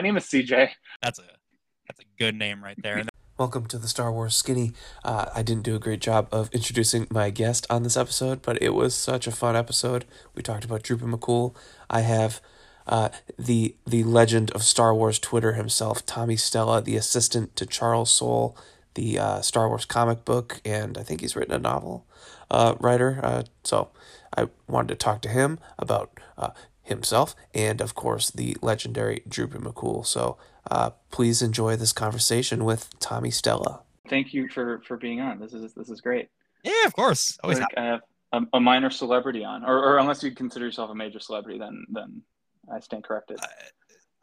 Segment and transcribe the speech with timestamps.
[0.00, 0.70] my name is CJ.
[1.02, 1.24] That's a
[1.86, 3.04] that's a good name right there.
[3.36, 4.72] Welcome to the Star Wars Skinny.
[5.04, 8.62] Uh, I didn't do a great job of introducing my guest on this episode, but
[8.62, 10.06] it was such a fun episode.
[10.34, 11.54] We talked about Droopy McCool.
[11.90, 12.40] I have
[12.86, 18.10] uh, the the legend of Star Wars Twitter himself, Tommy Stella, the assistant to Charles
[18.10, 18.56] Soule,
[18.94, 22.06] the uh, Star Wars comic book, and I think he's written a novel
[22.50, 23.20] uh, writer.
[23.22, 23.90] Uh, so
[24.34, 26.52] I wanted to talk to him about uh,
[26.90, 30.04] himself and, of course, the legendary Droopy McCool.
[30.06, 30.36] So
[30.70, 33.82] uh, please enjoy this conversation with Tommy Stella.
[34.08, 35.38] Thank you for for being on.
[35.38, 36.28] This is this is great.
[36.64, 37.38] Yeah, of course.
[37.42, 38.00] Always like, I have
[38.32, 41.84] a, a, minor celebrity on, or, or unless you consider yourself a major celebrity, then
[41.90, 42.22] then
[42.72, 43.38] I stand corrected.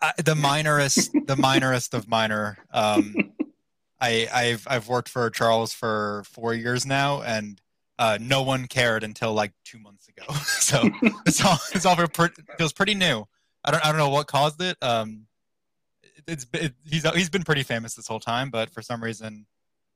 [0.02, 2.58] Uh, the minorest, the minorest of minor.
[2.72, 3.16] Um,
[4.02, 7.60] I, I've I've worked for Charles for four years now, and
[8.00, 10.32] uh, no one cared until like two months ago.
[10.44, 10.84] so
[11.26, 13.26] it's all it's all it feels pretty new.
[13.64, 14.78] I don't I don't know what caused it.
[14.82, 15.28] Um,
[16.28, 19.46] it's it, he's he's been pretty famous this whole time, but for some reason,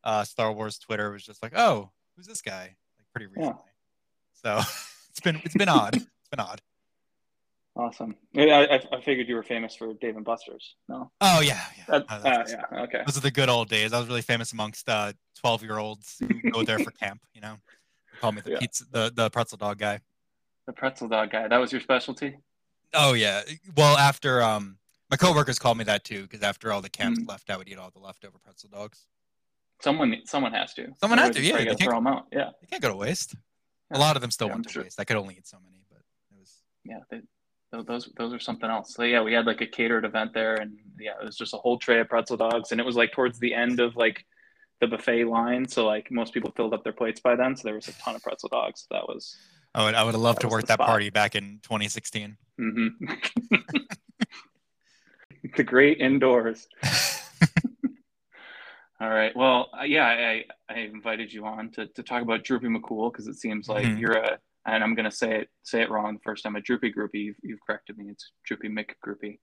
[0.03, 2.75] uh, Star Wars Twitter was just like, oh, who's this guy?
[2.97, 3.49] Like pretty recently.
[3.49, 3.61] Yeah.
[4.43, 4.57] So
[5.09, 5.95] it's been it's been odd.
[5.95, 6.61] It's been odd.
[7.73, 8.15] Awesome.
[8.35, 10.75] I, I figured you were famous for Dave and Buster's.
[10.89, 11.09] No.
[11.21, 11.95] Oh yeah, yeah.
[11.95, 12.81] Uh, uh, yeah.
[12.83, 13.01] Okay.
[13.05, 13.93] Those are the good old days.
[13.93, 17.21] I was really famous amongst uh, twelve-year-olds who go there for camp.
[17.33, 17.55] You know,
[18.21, 18.59] call me the yeah.
[18.59, 19.99] pizza, the the pretzel dog guy.
[20.67, 21.47] The pretzel dog guy.
[21.47, 22.37] That was your specialty.
[22.93, 23.41] Oh yeah.
[23.75, 24.77] Well, after um,
[25.09, 27.27] my coworkers called me that too because after all the camps mm.
[27.27, 29.05] left, I would eat all the leftover pretzel dogs.
[29.81, 30.89] Someone, someone has to.
[30.99, 31.41] Someone has to.
[31.41, 32.27] Yeah, you throw them out.
[32.31, 33.35] Yeah, they can't go to waste.
[33.89, 33.97] Yeah.
[33.97, 34.83] A lot of them still yeah, went to sure.
[34.83, 34.99] waste.
[34.99, 36.61] I could only eat so many, but it was.
[36.85, 37.21] Yeah, they,
[37.71, 38.93] those those are something else.
[38.93, 41.57] So yeah, we had like a catered event there, and yeah, it was just a
[41.57, 44.25] whole tray of pretzel dogs, and it was like towards the end of like
[44.81, 47.75] the buffet line, so like most people filled up their plates by then, so there
[47.75, 48.87] was a ton of pretzel dogs.
[48.91, 49.37] That was.
[49.73, 50.87] I would I would have loved to work that spot.
[50.87, 52.35] party back in 2016.
[52.59, 53.13] Mm-hmm.
[55.55, 56.67] the great indoors.
[58.99, 59.35] All right.
[59.35, 63.27] Well, uh, yeah, I, I invited you on to, to talk about Droopy McCool because
[63.27, 63.97] it seems like mm-hmm.
[63.97, 66.55] you're a and I'm gonna say it say it wrong the first time.
[66.55, 68.09] A droopy groupie, you've, you've corrected me.
[68.09, 69.39] It's droopy Mick groupie.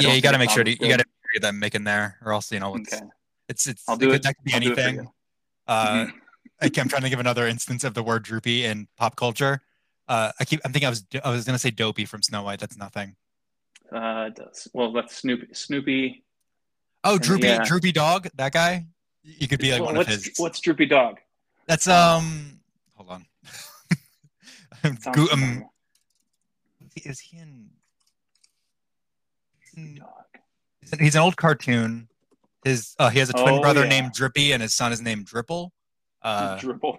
[0.00, 2.18] yeah, you got to make sure to, you got to get that Mick in there,
[2.24, 3.04] or else you know it's okay.
[3.48, 4.22] It's it's I'll do it.
[4.22, 5.08] That could be I'll anything.
[5.66, 6.16] Uh, mm-hmm.
[6.60, 9.60] I am trying to give another instance of the word droopy in pop culture.
[10.08, 12.60] Uh, I keep I'm thinking I was I was gonna say dopey from Snow White.
[12.60, 13.16] That's nothing.
[13.92, 14.30] Uh,
[14.72, 15.48] well, that's Snoopy.
[15.52, 16.24] Snoopy.
[17.04, 17.64] Oh, droopy yeah.
[17.64, 18.28] droopy dog.
[18.34, 18.86] That guy.
[19.22, 20.32] You could be like well, one of his.
[20.36, 21.18] What's droopy dog?
[21.66, 22.60] That's um.
[22.96, 23.26] Hold on.
[25.12, 25.64] Go, um,
[26.96, 27.70] is he in?
[30.98, 32.08] He's an old cartoon.
[32.64, 33.88] His uh, he has a twin oh, brother yeah.
[33.88, 35.70] named Drippy, and his son is named Dripple.
[36.22, 36.96] Uh, Dripple.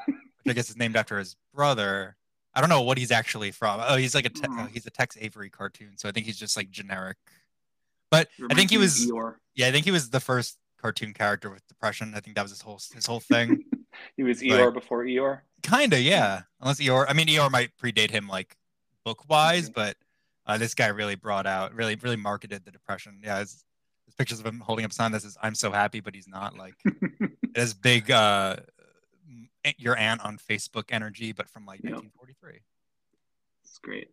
[0.48, 2.16] I guess is named after his brother.
[2.54, 3.80] I don't know what he's actually from.
[3.86, 4.60] Oh, he's like a te- hmm.
[4.60, 7.18] oh, he's a Tex Avery cartoon, so I think he's just like generic.
[8.10, 9.06] But I think he was
[9.56, 12.14] yeah, I think he was the first cartoon character with depression.
[12.16, 13.64] I think that was his whole his whole thing.
[14.18, 15.42] he was Eeyore like, before Eeyore.
[15.62, 16.42] Kinda, yeah.
[16.62, 18.56] Unless Eeyore, I mean, Eeyore might predate him like
[19.04, 19.98] book wise, but
[20.46, 23.20] uh, this guy really brought out, really, really marketed the depression.
[23.24, 23.64] Yeah, his
[24.20, 26.56] pictures of him holding up a sign that says "I'm so happy," but he's not.
[26.56, 26.76] Like,
[27.56, 28.58] has big uh,
[29.78, 31.94] your aunt on Facebook energy, but from like yep.
[31.94, 32.60] 1943.
[33.64, 34.10] It's great.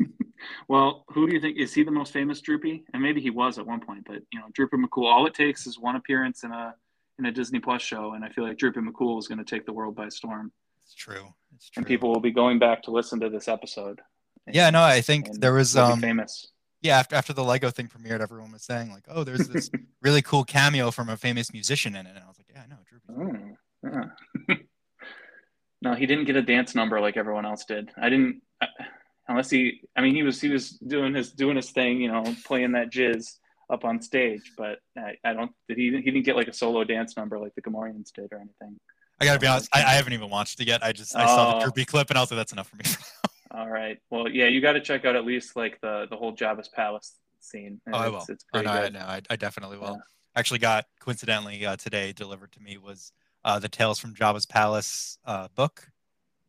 [0.68, 2.84] well, who do you think is he the most famous Droopy?
[2.92, 5.04] And maybe he was at one point, but you know, Droopy McCool.
[5.04, 6.74] All it takes is one appearance in a
[7.18, 9.66] in a Disney Plus show, and I feel like Droopy McCool is going to take
[9.66, 10.52] the world by storm.
[10.84, 11.34] It's true.
[11.54, 11.80] It's true.
[11.80, 14.00] And people will be going back to listen to this episode.
[14.46, 16.48] And, yeah, no, I think there was um famous.
[16.80, 19.70] Yeah, after after the Lego thing premiered, everyone was saying like, "Oh, there's this
[20.02, 22.66] really cool cameo from a famous musician in it," and I was like, "Yeah, I
[22.68, 24.06] know, Droopy." Oh,
[24.48, 24.56] yeah.
[25.82, 27.90] no, he didn't get a dance number like everyone else did.
[28.00, 28.66] I didn't, uh,
[29.26, 29.80] unless he.
[29.96, 32.92] I mean, he was he was doing his doing his thing, you know, playing that
[32.92, 33.26] jizz
[33.70, 35.50] up on stage, but I, I don't.
[35.68, 35.90] Did he?
[35.90, 38.78] He didn't get like a solo dance number like the Gamorreans did or anything.
[39.20, 39.68] I gotta be uh, honest.
[39.74, 40.84] I, I haven't even watched it yet.
[40.84, 41.60] I just I saw the oh.
[41.64, 42.84] droopy clip and I was like, that's enough for me.
[43.50, 43.98] All right.
[44.10, 47.18] Well, yeah, you got to check out at least like the the whole Jabba's palace
[47.40, 47.80] scene.
[47.92, 48.24] Oh, I will.
[48.28, 49.92] It's oh, no, I, no, I, I definitely will.
[49.92, 50.02] Yeah.
[50.36, 53.12] Actually, got coincidentally uh, today delivered to me was
[53.44, 55.88] uh, the Tales from Jabba's Palace uh, book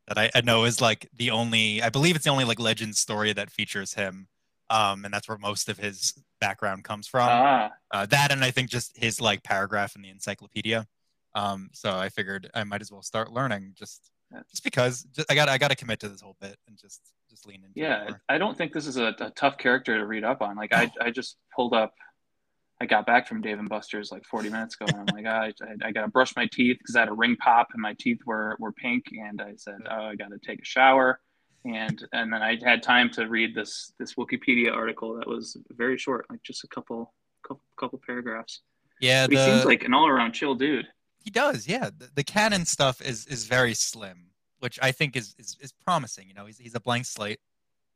[0.08, 1.82] that I, I know is like the only.
[1.82, 4.28] I believe it's the only like legend story that features him
[4.70, 7.28] um, and that's where most of his background comes from.
[7.30, 7.72] Ah.
[7.92, 10.86] Uh, that and I think just his like paragraph in the encyclopedia.
[11.36, 14.12] Um, so I figured I might as well start learning just
[14.50, 17.02] just because just, I got I got to commit to this whole bit and just
[17.30, 17.80] just lean into.
[17.80, 20.56] Yeah, I don't think this is a, a, tough character to read up on.
[20.56, 21.94] Like I I just pulled up.
[22.82, 25.42] I got back from Dave and Buster's like 40 minutes ago, and I'm like, ah,
[25.42, 27.82] I, I, I got to brush my teeth because I had a ring pop and
[27.82, 31.20] my teeth were, were pink, and I said, oh, I got to take a shower
[31.66, 35.98] and and then I had time to read this this Wikipedia article that was very
[35.98, 38.62] short, like just a couple couple, couple paragraphs.
[39.02, 40.86] Yeah, But he seems like an all-around chill dude.
[41.24, 41.68] He does.
[41.68, 45.72] Yeah, the, the canon stuff is is very slim, which I think is is, is
[45.72, 46.28] promising.
[46.28, 47.40] You know, he's he's a blank slate.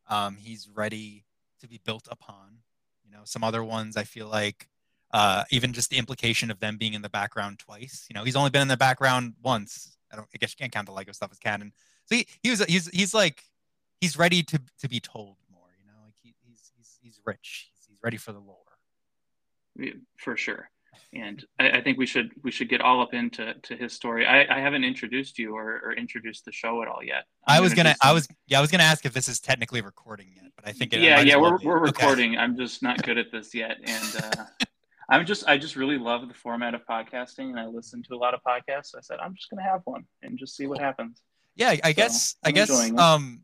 [0.09, 1.25] Um, he's ready
[1.61, 2.59] to be built upon.
[3.05, 4.67] You know, some other ones I feel like
[5.11, 8.05] uh, even just the implication of them being in the background twice.
[8.09, 9.95] You know, he's only been in the background once.
[10.11, 10.27] I don't.
[10.33, 11.73] I guess you can't count the Lego stuff as canon.
[12.05, 13.43] So he, he was he's he's like
[14.01, 15.69] he's ready to to be told more.
[15.79, 17.71] You know, like he, he's he's he's rich.
[17.73, 18.57] He's, he's ready for the lore.
[19.75, 20.69] Yeah, for sure.
[21.15, 24.25] And I, I think we should we should get all up into to his story.
[24.25, 27.25] I, I haven't introduced you or, or introduced the show at all yet.
[27.47, 29.81] i I'm was gonna I was yeah I was gonna ask if this is technically
[29.81, 31.91] recording yet, but I think it, yeah yeah we're we're Okay.
[32.05, 32.37] recording.
[32.37, 34.45] I'm just not good at this yet, and uh,
[35.09, 38.17] I'm just I just really love the format of podcasting, and I listen to a
[38.17, 38.95] lot of podcasts.
[38.97, 41.21] I said I'm just gonna have one and just see what happens.
[41.55, 43.43] Yeah, I- I So, guess I I'm guess um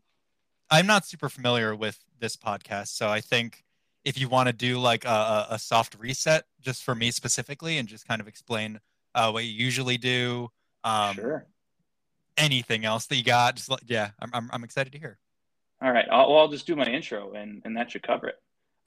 [0.70, 3.64] I'm not super familiar with this podcast, so I think
[4.04, 7.86] if you want to do like a, a, soft reset just for me specifically and
[7.86, 8.80] just kind of explain
[9.14, 10.48] uh, what you usually do,
[10.84, 11.46] um, sure.
[12.36, 15.18] anything else that you got, just let, yeah, I'm, I'm I'm excited to hear.
[15.82, 16.06] All right.
[16.10, 18.36] I'll, well, I'll just do my intro, and and that should cover it.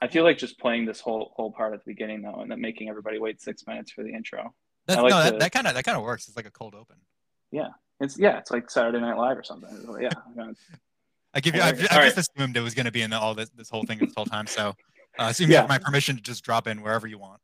[0.00, 2.60] I feel like just playing this whole whole part at the beginning though, and then
[2.60, 4.54] making everybody wait six minutes for the intro.
[4.86, 6.28] That's, like no, to- that, that kind of that kind of works.
[6.28, 6.96] It's like a cold open.
[7.50, 7.68] yeah
[8.00, 9.70] It's yeah, it's like Saturday Night Live or something.
[10.00, 10.10] Yeah.
[11.32, 11.62] I give you.
[11.62, 12.14] I've alright.
[12.14, 14.14] just assumed it was going to be in the, all this this whole thing this
[14.14, 14.46] whole time.
[14.46, 14.74] So,
[15.18, 15.60] uh, assume you Yeah.
[15.60, 17.40] have my permission to just drop in wherever you want.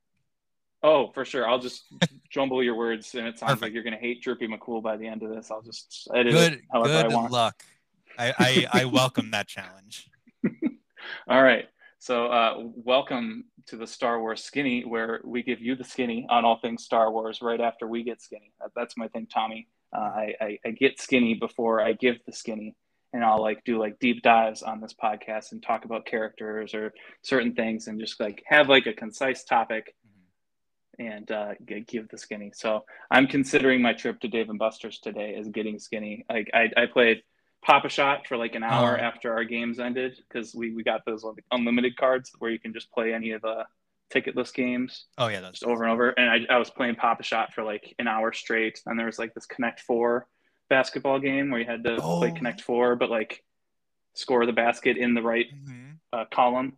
[0.82, 1.46] Oh, for sure.
[1.48, 1.84] I'll just
[2.30, 3.62] jumble your words, and it sounds Perfect.
[3.62, 5.50] like you're going to hate Droopy McCool by the end of this.
[5.50, 7.32] I'll just edit Good it however I good want.
[7.32, 7.62] luck.
[8.18, 10.08] I, I I welcome that challenge.
[11.28, 11.66] All right.
[11.98, 16.46] So, uh, welcome to the Star Wars Skinny, where we give you the skinny on
[16.46, 18.52] all things Star Wars right after we get skinny.
[18.74, 19.68] That's my thing, Tommy.
[19.94, 22.74] Uh, I, I, I get skinny before I give the skinny,
[23.12, 26.92] and I'll like do like deep dives on this podcast and talk about characters or
[27.22, 29.94] certain things, and just like have like a concise topic
[30.98, 31.54] and uh,
[31.86, 32.52] give the skinny.
[32.54, 36.26] So I'm considering my trip to Dave and Buster's today as getting skinny.
[36.28, 37.22] Like I, I played
[37.64, 39.02] Pop a Shot for like an hour Oh.
[39.02, 42.74] after our games ended because we, we got those like, unlimited cards where you can
[42.74, 43.64] just play any of the
[44.14, 46.10] ticketless games Oh yeah, that's just over and over.
[46.10, 48.80] And I, I was playing Pop a Shot for like an hour straight.
[48.84, 50.26] And there was like this Connect Four
[50.70, 52.34] basketball game where you had to play Oh.
[52.34, 53.42] Connect Four, but like
[54.14, 55.98] score the basket in the right Mhm.
[56.12, 56.76] uh, column.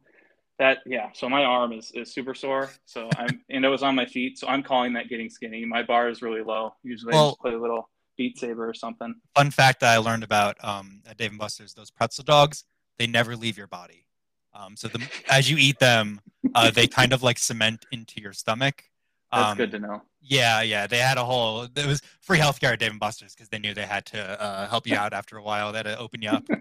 [0.59, 2.71] That yeah, so my arm is, is super sore.
[2.85, 5.65] So I'm and it was on my feet, so I'm calling that getting skinny.
[5.65, 6.75] My bar is really low.
[6.83, 9.15] Usually I just play a little Beat Saber or something.
[9.37, 12.65] Fun fact that I learned about um, at Dave and Buster's: those pretzel dogs,
[12.99, 14.07] they never leave your body.
[14.55, 15.01] Um, so the,
[15.31, 16.21] as you eat them,
[16.55, 18.85] uh, they kind of like cement into your stomach.
[19.33, 20.03] That's Um, good to know.
[20.21, 20.87] Yeah, yeah.
[20.87, 21.63] They had a whole.
[21.63, 24.69] It was free healthcare at Dave and Buster's because they knew they had to uh,
[24.69, 25.73] help you out after a while.
[25.73, 26.45] They had to open you up.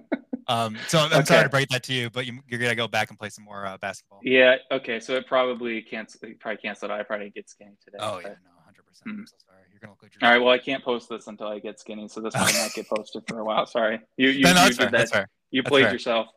[0.47, 1.23] Um, so I'm Okay.
[1.25, 3.45] sorry to break that to you, but you, you're gonna go back and play some
[3.45, 4.19] more uh, basketball.
[4.23, 4.99] Yeah, okay.
[4.99, 6.91] So it probably cancel it probably canceled.
[6.91, 7.99] I probably get skinny today.
[8.01, 8.85] Oh but- yeah, no, 100.
[8.85, 9.29] percent I'm Mm.
[9.29, 9.59] so sorry.
[9.71, 10.27] You're gonna look like you're.
[10.27, 10.43] All right.
[10.43, 13.23] Well, I can't post this until I get skinny, so this might not get posted
[13.29, 13.65] for a while.
[13.65, 14.01] Sorry.
[14.17, 14.89] You you, No, no, you that's fair.
[14.89, 15.29] did that.
[15.51, 16.27] You played yourself.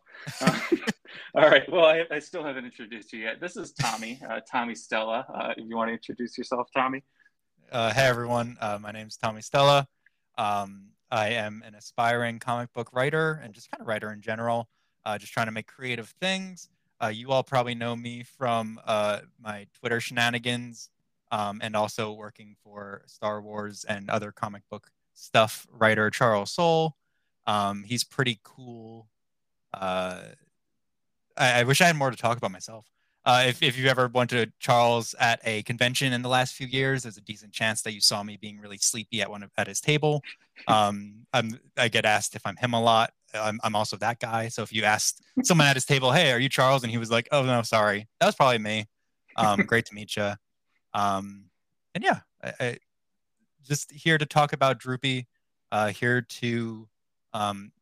[0.40, 0.60] Uh,
[1.34, 1.70] all right.
[1.70, 3.40] Well, I, I still haven't introduced you yet.
[3.40, 5.26] This is Tommy, uh, Tommy Stella.
[5.32, 7.02] Uh, if you want to introduce yourself, Tommy.
[7.72, 9.87] Uh, hey everyone, uh, my name is Tommy Stella.
[10.37, 14.69] Um, I am an aspiring comic book writer and just kind of writer in general,
[15.05, 16.69] uh, just trying to make creative things.
[17.02, 20.90] Uh, you all probably know me from my Twitter shenanigans
[21.32, 26.96] um, and also working for Star Wars and other comic book stuff writer Charles Soule.
[27.46, 29.08] Um, he's pretty cool.
[29.72, 30.22] Uh,
[31.36, 32.86] I, I wish I had more to talk about myself.
[33.26, 36.67] Uh, if, if you ever went to Charles at a convention in the last few
[36.67, 39.50] years, there's a decent chance that you saw me being really sleepy at one of,
[39.56, 40.22] at his table.
[40.69, 43.12] Um, I'm, I get asked if I'm him a lot.
[43.34, 44.46] I'm, I'm also that guy.
[44.46, 47.10] So if you asked someone at his table, "Hey, are you Charles?" and he was
[47.10, 48.86] like, "Oh no, sorry," that was probably me.
[49.36, 50.32] Um, great to meet you.
[50.94, 51.46] Um,
[51.93, 52.79] and yeah, I, I,
[53.67, 55.26] just here to talk about Droopy.
[55.72, 56.88] Uh, here to
[57.32, 57.72] um,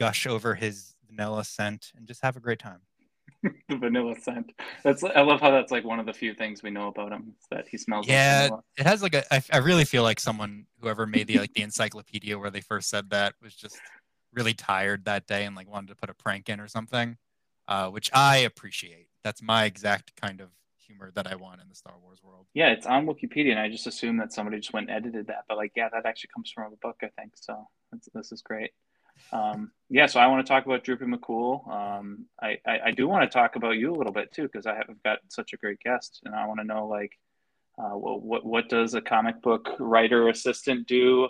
[0.00, 2.80] gush over his vanilla scent and just have a great time.
[3.68, 4.52] the vanilla scent.
[4.84, 7.34] That's I love how that's like one of the few things we know about him
[7.50, 8.62] that he smells Yeah, like vanilla.
[8.78, 9.34] it has like a.
[9.34, 12.88] I, I really feel like someone whoever made the like the encyclopedia where they first
[12.88, 13.80] said that was just
[14.32, 17.16] really tired that day and like wanted to put a prank in or something,
[17.68, 19.08] uh, which I appreciate.
[19.24, 20.50] That's my exact kind of
[20.86, 22.46] humor that I want in the Star Wars world.
[22.54, 25.44] Yeah, it's on Wikipedia, and I just assume that somebody just went and edited that.
[25.48, 27.32] But like, yeah, that actually comes from a book, I think.
[27.34, 28.70] So that's, this is great.
[29.32, 31.68] Um, yeah, so I want to talk about Droopy McCool.
[31.70, 34.66] Um, I, I, I do want to talk about you a little bit too, because
[34.66, 37.12] I have got such a great guest, and I want to know like,
[37.78, 41.28] uh, what, what what does a comic book writer assistant do?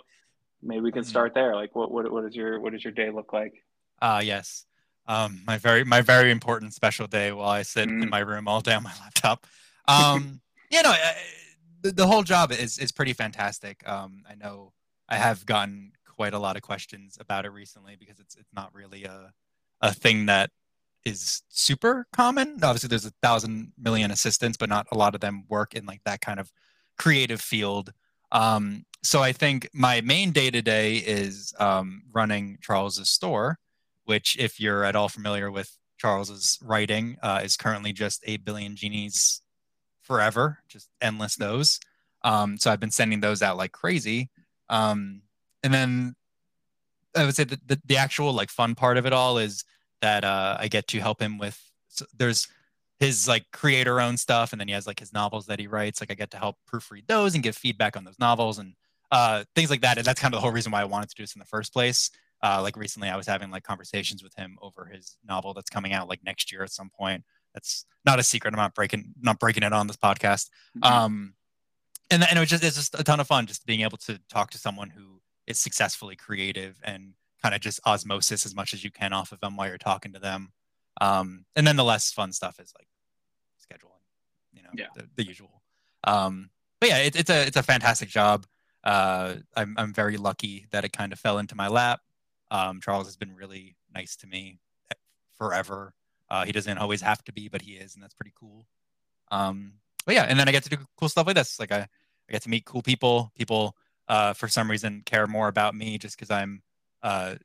[0.63, 1.07] Maybe we can Mhm.
[1.07, 1.55] start there.
[1.55, 3.53] Like, what what what is your what does your day look like?
[4.01, 4.65] Ah, yes.
[5.07, 8.09] Um, my very my very important special day while I sit in Mm.
[8.09, 9.45] my room all day on my laptop.
[9.89, 11.13] Um, you know, uh,
[11.81, 13.87] the, the whole job is is pretty fantastic.
[13.87, 14.73] Um, I know
[15.07, 18.73] I have gotten quite a lot of questions about it recently because it's it's not
[18.73, 19.31] really a
[19.81, 20.49] a thing that
[21.05, 22.59] is super common.
[22.63, 26.01] Obviously, there's a thousand million assistants, but not a lot of them work in like
[26.03, 26.51] that kind of
[26.97, 27.93] creative field.
[28.31, 33.59] Um, so I think my main day to day is um, running Charles's store,
[34.05, 38.75] which, if you're at all familiar with Charles's writing, uh, is currently just eight billion
[38.75, 39.41] genies
[40.01, 41.79] forever, just endless those.
[42.23, 44.29] Um, so I've been sending those out like crazy.
[44.69, 45.21] Um,
[45.67, 46.15] and then
[47.13, 49.65] I would say that the, the actual like fun part of it all is
[50.01, 51.61] that uh, I get to help him with.
[51.89, 52.47] So there's
[53.01, 55.99] his like creator own stuff, and then he has like his novels that he writes.
[55.99, 58.75] Like I get to help proofread those and give feedback on those novels and
[59.11, 59.97] uh, things like that.
[59.97, 61.45] And that's kind of the whole reason why I wanted to do this in the
[61.45, 62.11] first place.
[62.41, 65.91] Uh, like recently, I was having like conversations with him over his novel that's coming
[65.91, 67.25] out like next year at some point.
[67.53, 68.53] That's not a secret.
[68.53, 70.49] I'm not breaking not breaking it on this podcast.
[70.77, 70.83] Mm-hmm.
[70.83, 71.33] Um,
[72.09, 74.17] and, and it was just it's just a ton of fun just being able to
[74.29, 75.16] talk to someone who
[75.47, 79.39] is successfully creative and kind of just osmosis as much as you can off of
[79.39, 80.51] them while you're talking to them.
[80.99, 82.87] Um, and then the less fun stuff is like
[83.59, 84.01] scheduling,
[84.53, 84.87] you know, yeah.
[84.95, 85.61] the, the usual.
[86.03, 86.49] Um,
[86.79, 88.45] but yeah, it, it's a it's a fantastic job.
[88.83, 92.01] Uh, I'm I'm very lucky that it kind of fell into my lap.
[92.51, 94.59] Um, Charles has been really nice to me
[95.37, 95.93] forever.
[96.29, 98.65] Uh, he doesn't always have to be, but he is, and that's pretty cool.
[99.31, 99.73] Um,
[100.05, 101.59] but yeah, and then I get to do cool stuff like this.
[101.59, 103.31] Like I, I get to meet cool people.
[103.35, 103.75] People,
[104.07, 106.61] uh, for some reason, care more about me just because I'm
[107.03, 107.35] uh,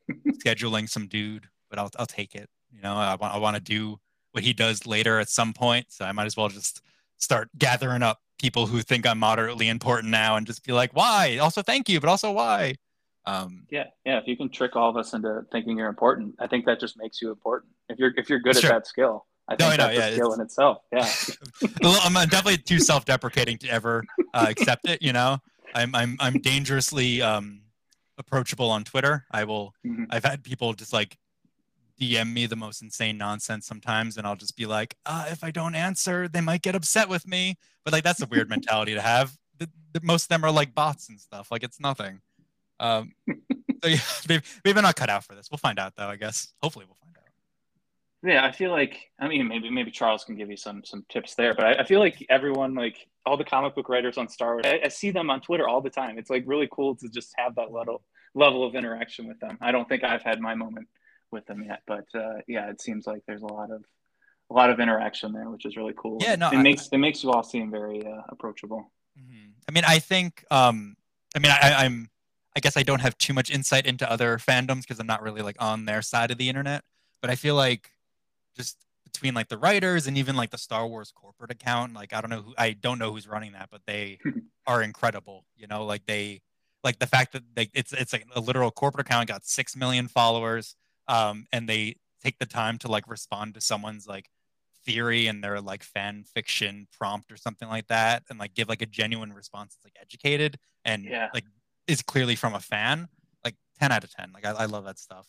[0.45, 2.49] scheduling some dude, but I'll I'll take it.
[2.71, 3.99] You know, I want I want to do
[4.33, 6.83] what he does later at some point, so I might as well just
[7.19, 11.39] start gathering up people who think I'm moderately important now and just be like, why?
[11.39, 12.75] Also, thank you, but also why?
[13.25, 14.19] Um, yeah, yeah.
[14.19, 16.99] If you can trick all of us into thinking you're important, I think that just
[16.99, 17.73] makes you important.
[17.89, 18.71] If you're if you're good sure.
[18.71, 20.79] at that skill, I think no, that's yeah, a skill in itself.
[20.93, 21.09] Yeah.
[21.85, 24.03] I'm definitely too self-deprecating to ever
[24.35, 25.03] uh, accept it.
[25.03, 25.39] You know,
[25.75, 27.63] I'm I'm I'm dangerously um,
[28.19, 29.25] approachable on Twitter.
[29.31, 29.75] I will.
[29.87, 30.05] Mm-hmm.
[30.11, 31.17] I've had people just like
[32.01, 35.51] DM me the most insane nonsense sometimes, and I'll just be like, uh, if I
[35.51, 37.57] don't answer, they might get upset with me.
[37.85, 39.37] But like that's a weird mentality to have.
[39.59, 41.51] The, the, most of them are like bots and stuff.
[41.51, 42.21] Like it's nothing.
[42.81, 45.49] Um, so yeah, they've, maybe not cut out for this.
[45.51, 46.09] We'll find out though.
[46.09, 46.53] I guess.
[46.63, 47.02] Hopefully, we'll find out.
[48.25, 51.35] Yeah, I feel like I mean maybe maybe Charles can give you some some tips
[51.35, 54.55] there, but I, I feel like everyone like all the comic book writers on Star
[54.55, 56.19] Wars, I, I, see them on Twitter all the time.
[56.19, 58.03] It's like really cool to just have that level
[58.35, 59.59] level of interaction with them.
[59.61, 60.89] I don't think I've had my moment
[61.31, 63.85] with them yet, but uh, yeah, it seems like there's a lot of
[64.51, 66.19] a lot of interaction there, which is really cool.
[66.21, 68.93] Yeah, no, it I, makes it makes you all seem very uh, approachable.
[69.19, 69.51] Mm-hmm.
[69.69, 70.97] I mean, I think, um,
[71.35, 72.09] I mean, I, I'm,
[72.57, 75.43] I guess I don't have too much insight into other fandoms because I'm not really
[75.43, 76.83] like on their side of the internet,
[77.21, 77.91] but I feel like
[78.57, 82.21] just between like the writers and even like the Star Wars corporate account, like I
[82.21, 84.19] don't know who, I don't know who's running that, but they
[84.67, 85.45] are incredible.
[85.57, 86.41] You know, like they,
[86.85, 90.09] like the fact that they, it's it's like a literal corporate account got six million
[90.09, 90.77] followers,
[91.09, 94.29] um, and they take the time to like respond to someone's like
[94.85, 98.83] theory and their like fan fiction prompt or something like that, and like give like
[98.83, 101.29] a genuine response that's like educated and yeah.
[101.35, 101.45] like
[101.87, 103.09] is clearly from a fan.
[103.45, 104.33] Like ten out of ten.
[104.33, 105.29] Like I, I love that stuff.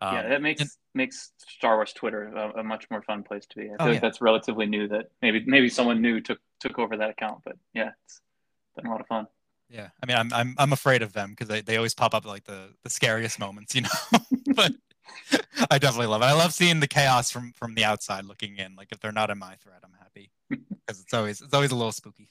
[0.00, 3.46] Um, yeah, that makes and, makes Star Wars Twitter a, a, much more fun place
[3.46, 3.64] to be.
[3.64, 4.00] I feel oh, like yeah.
[4.00, 4.86] that's relatively new.
[4.86, 8.20] That maybe maybe someone new took took over that account, but yeah, it's
[8.76, 9.26] been a lot of fun.
[9.68, 12.24] Yeah, I mean, I'm I'm I'm afraid of them because they, they always pop up
[12.24, 14.20] like the the scariest moments, you know.
[14.54, 14.72] but
[15.70, 16.26] I definitely love it.
[16.26, 18.76] I love seeing the chaos from from the outside looking in.
[18.76, 21.76] Like if they're not in my thread, I'm happy because it's always it's always a
[21.76, 22.28] little spooky.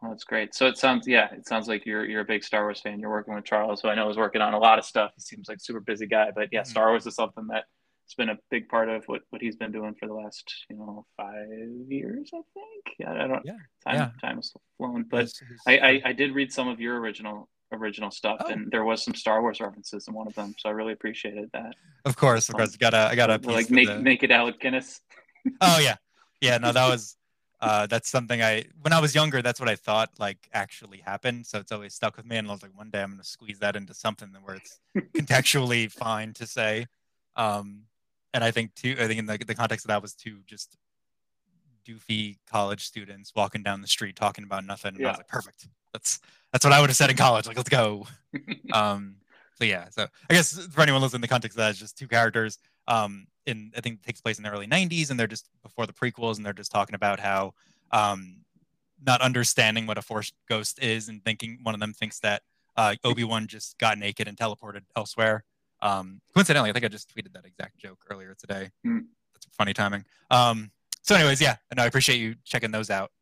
[0.00, 0.54] Well, that's great.
[0.54, 3.00] So it sounds, yeah, it sounds like you're you're a big Star Wars fan.
[3.00, 5.10] You're working with Charles, who I know is working on a lot of stuff.
[5.16, 6.70] He seems like super busy guy, but yeah, mm-hmm.
[6.70, 7.64] Star Wars is something that
[8.08, 10.76] it's been a big part of what, what he's been doing for the last you
[10.76, 11.46] know five
[11.88, 12.96] years, I think.
[12.98, 13.42] Yeah, I don't.
[13.44, 13.52] Yeah,
[13.86, 14.10] time yeah.
[14.22, 17.50] time has flown, but he's, he's, I, I, I did read some of your original
[17.72, 18.48] original stuff, oh.
[18.50, 21.50] and there was some Star Wars references in one of them, so I really appreciated
[21.52, 21.74] that.
[22.06, 23.98] Of course, of course, gotta I gotta like make the...
[23.98, 25.02] make it Alec Guinness.
[25.60, 25.96] oh yeah,
[26.40, 26.56] yeah.
[26.56, 27.17] No, that was
[27.60, 31.46] uh, that's something I when I was younger, that's what I thought like actually happened.
[31.46, 32.36] So it's always stuck with me.
[32.36, 35.90] And I was like, one day I'm gonna squeeze that into something where it's contextually
[36.04, 36.86] fine to say.
[37.36, 37.82] Um,
[38.32, 40.76] and I think too, I think in the, the context of that was two just
[41.86, 44.94] doofy college students walking down the street talking about nothing.
[44.94, 45.08] And yeah.
[45.08, 45.66] I was like, perfect.
[45.92, 46.20] That's
[46.52, 47.46] that's what I would have said in college.
[47.46, 48.06] Like, let's go.
[48.72, 49.16] um,
[49.54, 49.88] so yeah.
[49.90, 53.28] So I guess for anyone listening, the context of that is just two characters um,
[53.46, 55.92] in I think it takes place in the early '90s, and they're just before the
[55.92, 57.54] prequels, and they're just talking about how
[57.92, 58.38] um,
[59.04, 62.42] not understanding what a Force ghost is, and thinking one of them thinks that
[62.76, 65.44] uh, Obi Wan just got naked and teleported elsewhere.
[65.80, 68.70] Um, coincidentally, I think I just tweeted that exact joke earlier today.
[68.84, 69.04] Mm.
[69.32, 70.04] That's funny timing.
[70.30, 70.70] Um,
[71.02, 73.12] so, anyways, yeah, no, I appreciate you checking those out.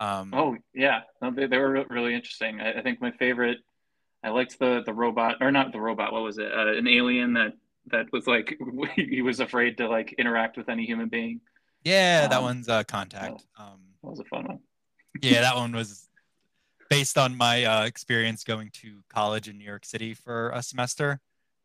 [0.00, 2.60] Um, oh yeah, no, they, they were really interesting.
[2.60, 3.58] I, I, think my favorite.
[4.22, 6.12] I liked the the robot, or not the robot.
[6.12, 6.50] What was it?
[6.52, 7.52] Uh, an alien that
[7.90, 8.58] that was like
[8.96, 11.40] he was afraid to like interact with any human being.
[11.84, 13.44] Yeah, that um, one's uh, Contact.
[13.58, 14.58] Um, that was a fun one.
[15.22, 16.08] yeah, that one was
[16.88, 21.20] based on my uh, experience going to college in New York City for a semester.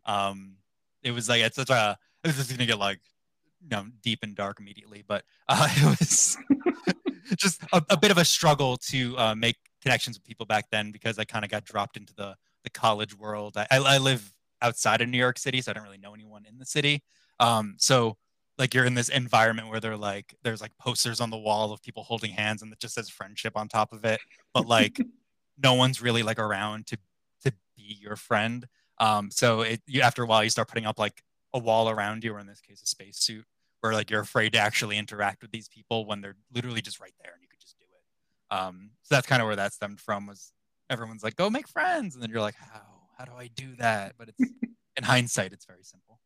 [0.05, 0.55] Um,
[1.03, 1.97] it was like it's such a.
[2.23, 2.99] This is gonna get like
[3.61, 6.37] you know deep and dark immediately, but uh, it was
[7.37, 10.91] just a, a, bit of a struggle to uh, make connections with people back then
[10.91, 13.55] because I kind of got dropped into the the college world.
[13.55, 16.57] I, I, live outside of New York City, so I don't really know anyone in
[16.57, 17.03] the city.
[17.39, 18.17] Um, so
[18.57, 21.81] like you're in this environment where they're like there's like posters on the wall of
[21.81, 24.19] people holding hands and it just says friendship on top of it,
[24.53, 24.99] but like
[25.63, 26.97] no one's really like around to
[27.43, 28.67] to be your friend.
[28.99, 31.23] Um, so it you after a while you start putting up like
[31.53, 33.45] a wall around you, or in this case, a spacesuit,
[33.81, 37.13] where like you're afraid to actually interact with these people when they're literally just right
[37.23, 38.55] there and you could just do it.
[38.55, 40.27] Um, so that's kind of where that stemmed from.
[40.27, 40.51] Was
[40.89, 42.81] everyone's like, "Go make friends," and then you're like, "How?
[43.19, 44.39] How do I do that?" But it's
[44.97, 46.19] in hindsight, it's very simple.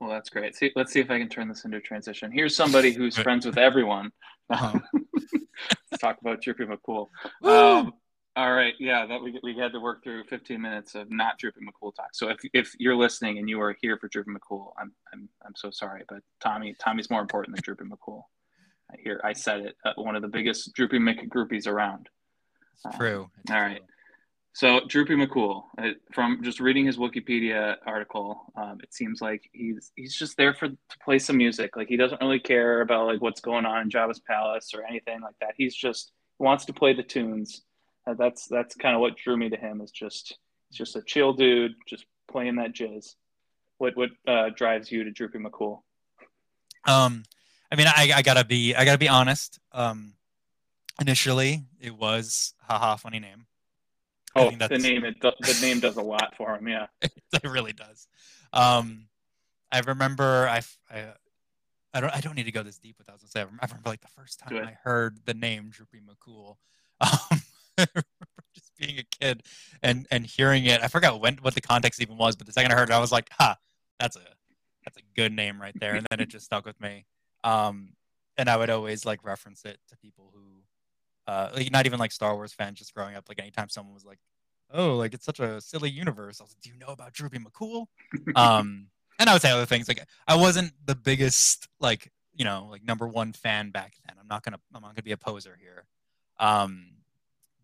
[0.00, 0.54] Well, that's great.
[0.54, 2.30] See, let's see if I can turn this into a transition.
[2.30, 4.12] Here's somebody who's friends with everyone.
[4.48, 4.78] Uh-huh.
[5.90, 7.08] let's talk about Droopy McCool.
[7.42, 7.92] Um,
[8.36, 11.62] all right, yeah, that we, we had to work through 15 minutes of not Droopy
[11.62, 12.10] McCool talk.
[12.12, 15.54] So if, if you're listening and you are here for Droopy McCool, I'm I'm I'm
[15.56, 18.22] so sorry, but Tommy Tommy's more important than Droopy McCool.
[18.92, 19.76] I hear I said it.
[19.84, 22.08] Uh, one of the biggest Droopy McGroupies around.
[22.74, 23.28] It's true.
[23.40, 23.66] It's all true.
[23.66, 23.82] right.
[24.56, 29.92] So Droopy McCool, uh, from just reading his Wikipedia article, um, it seems like he's
[29.96, 31.76] he's just there for to play some music.
[31.76, 35.20] Like he doesn't really care about like what's going on in Jabba's palace or anything
[35.20, 35.52] like that.
[35.58, 37.66] He's just wants to play the tunes
[38.06, 39.80] uh, that's that's kind of what drew me to him.
[39.80, 43.14] Is just he's just a chill dude, just playing that jizz.
[43.78, 45.80] What what uh, drives you to Droopy McCool?
[46.86, 47.24] Um,
[47.70, 49.58] I mean, I, I gotta be I gotta be honest.
[49.72, 50.14] Um,
[51.00, 53.46] initially, it was haha funny name.
[54.36, 56.68] Oh, the name it the name does a lot for him.
[56.68, 58.06] Yeah, it really does.
[58.52, 59.06] Um,
[59.72, 61.06] I remember I, I
[61.94, 63.18] I don't I don't need to go this deep with that.
[63.34, 66.56] I I remember like the first time I heard the name Droopy McCool.
[66.98, 67.40] Um,
[68.54, 69.42] just being a kid
[69.82, 70.82] and and hearing it.
[70.82, 73.00] I forgot when what the context even was, but the second I heard it, I
[73.00, 73.56] was like, "Ha,
[74.00, 74.22] that's a
[74.82, 77.04] that's a good name right there." And then it just stuck with me.
[77.44, 77.90] Um,
[78.38, 80.62] and I would always like reference it to people who,
[81.26, 83.28] uh, like not even like Star Wars fans, just growing up.
[83.28, 84.18] Like anytime someone was like,
[84.70, 87.38] "Oh, like it's such a silly universe," I was like, "Do you know about Droopy
[87.38, 87.86] McCool?"
[88.36, 89.88] um, and I would say other things.
[89.88, 94.16] Like I wasn't the biggest like you know like number one fan back then.
[94.20, 95.86] I'm not gonna I'm not gonna be a poser here.
[96.38, 96.90] Um,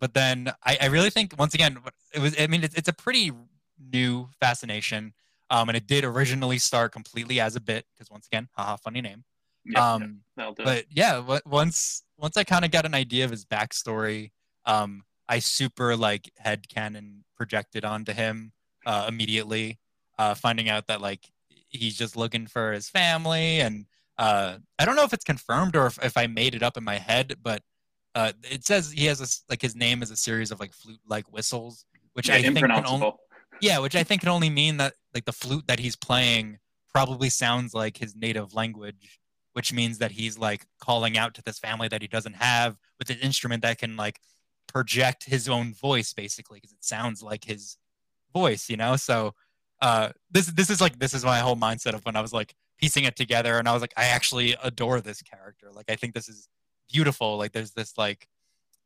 [0.01, 1.79] but then I, I really think once again
[2.13, 2.35] it was.
[2.39, 3.31] I mean, it's, it's a pretty
[3.79, 5.15] new fascination,
[5.51, 9.01] um, and it did originally start completely as a bit because once again, haha, funny
[9.01, 9.25] name.
[9.65, 13.45] Yeah, um, yeah, but yeah, once once I kind of got an idea of his
[13.45, 14.33] backstory,
[14.67, 18.53] um, I super like head canon projected onto him
[18.87, 19.79] uh, immediately,
[20.19, 21.31] uh, finding out that like
[21.69, 23.87] he's just looking for his family, and
[24.19, 26.85] uh, I don't know if it's confirmed or if, if I made it up in
[26.85, 27.63] my head, but
[28.15, 31.01] uh, it says he has a like his name is a series of like flute
[31.07, 33.13] like whistles, which yeah, I think can only,
[33.61, 36.59] yeah, which I think can only mean that like the flute that he's playing
[36.93, 39.19] probably sounds like his native language,
[39.53, 43.11] which means that he's like calling out to this family that he doesn't have with
[43.11, 44.21] an instrument that can like
[44.67, 47.77] project his own voice basically because it sounds like his
[48.33, 48.97] voice, you know.
[48.97, 49.35] So
[49.81, 52.55] uh, this this is like this is my whole mindset of when I was like
[52.79, 55.71] piecing it together, and I was like, I actually adore this character.
[55.73, 56.49] Like I think this is
[56.91, 57.37] beautiful.
[57.37, 58.29] Like there's this like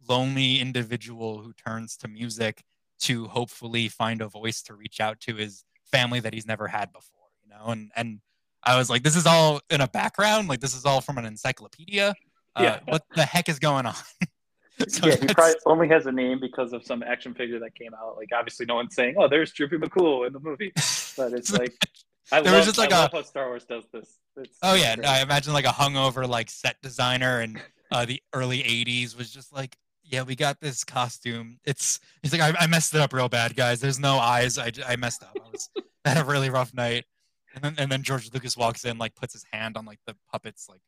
[0.09, 2.63] lonely individual who turns to music
[2.99, 6.93] to hopefully find a voice to reach out to his family that he's never had
[6.93, 7.67] before, you know?
[7.71, 8.21] And and
[8.67, 11.25] I was like, this is all in a background, like this is all from an
[11.25, 12.15] encyclopedia.
[12.57, 12.81] Uh, yeah.
[12.87, 13.95] What the heck is going on?
[14.89, 17.95] so yeah, he probably only has a name because of some action figure that came
[17.95, 18.17] out.
[18.17, 20.73] Like obviously, no one's saying, "Oh, there's Droopy McCool in the movie,"
[21.17, 21.75] but it's like
[22.33, 24.19] I there love, was just like I a, how Star Wars does this.
[24.37, 27.61] It's, oh yeah, no, I imagine like a hungover like set designer in
[27.93, 32.41] uh, the early 80s was just like yeah we got this costume it's he's like
[32.41, 35.37] I, I, messed it up real bad guys there's no eyes i, I messed up
[35.37, 35.69] i was
[36.05, 37.05] I had a really rough night
[37.57, 40.15] and then and then george lucas walks in like puts his hand on like the
[40.31, 40.83] puppet's like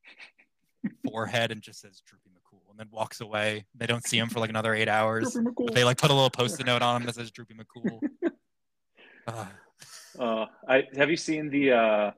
[1.10, 4.38] forehead and just says droopy mccool and then walks away they don't see him for
[4.38, 7.16] like another eight hours but they like put a little post-it note on him that
[7.16, 7.98] says droopy mccool
[9.26, 9.46] uh,
[10.20, 12.10] uh, I, have you seen the uh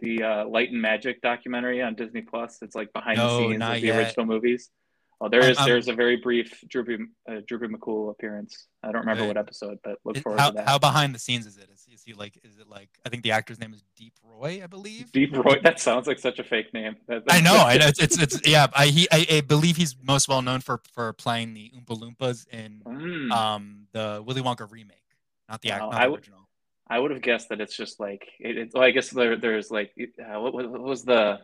[0.00, 2.58] the uh, Light and Magic documentary on Disney Plus.
[2.62, 3.98] It's like behind no, the scenes of the yet.
[3.98, 4.70] original movies.
[5.20, 6.96] Oh, there is um, there's a very brief Droopy
[7.28, 8.66] uh, McCool appearance.
[8.84, 9.28] I don't remember Good.
[9.28, 10.68] what episode, but look forward how, to that.
[10.68, 11.68] how behind the scenes is it?
[11.72, 12.38] Is, is he like?
[12.44, 12.88] Is it like?
[13.04, 15.10] I think the actor's name is Deep Roy, I believe.
[15.10, 15.56] Deep Roy.
[15.64, 16.96] That sounds like such a fake name.
[17.08, 17.56] That- I know.
[17.56, 17.88] I know.
[17.88, 18.68] It's, it's it's yeah.
[18.74, 22.46] I he I, I believe he's most well known for for playing the Oompa Loompas
[22.48, 23.32] in Mm.
[23.32, 25.02] um the Willy Wonka remake,
[25.48, 26.48] not the act, Wow, not I the would- original.
[26.90, 29.70] I would have guessed that it's just like it, it, well, I guess there there's
[29.70, 31.40] like uh, what, what what was the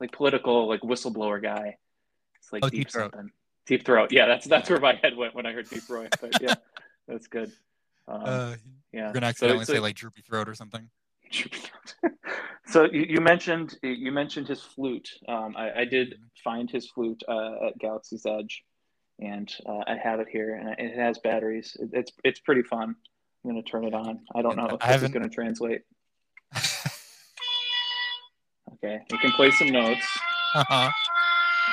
[0.00, 1.76] like political like whistleblower guy?
[2.48, 3.12] It's like Oh, deep, Deep Throat.
[3.14, 3.30] something.
[3.66, 4.10] Deep throat.
[4.10, 6.08] Yeah, that's that's where my head went when I heard Deep Roy.
[6.22, 6.54] But yeah,
[7.08, 7.52] that's good.
[8.06, 8.54] Um, Uh,
[8.92, 9.04] yeah.
[9.04, 10.88] you're gonna accidentally so- say like Droopy Throat or something.
[12.66, 15.10] so you, you mentioned you mentioned his flute.
[15.28, 18.64] Um, I, I did find his flute uh, at Galaxy's Edge,
[19.20, 21.76] and uh, I have it here, and it has batteries.
[21.78, 22.94] It, it's it's pretty fun.
[23.44, 24.20] I'm gonna turn it on.
[24.34, 25.82] I don't know if I this is gonna translate.
[28.74, 30.06] Okay, we can play some notes,
[30.54, 30.90] uh-huh.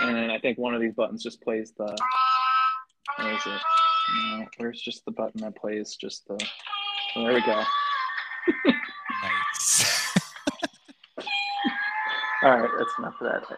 [0.02, 1.98] And then I think one of these buttons just plays the.
[3.18, 3.62] Where is it?
[4.16, 6.38] No, where's just the button that plays just the?
[7.16, 7.64] Oh, there we go.
[9.24, 10.16] Nice.
[12.44, 13.58] All right, that's enough of that.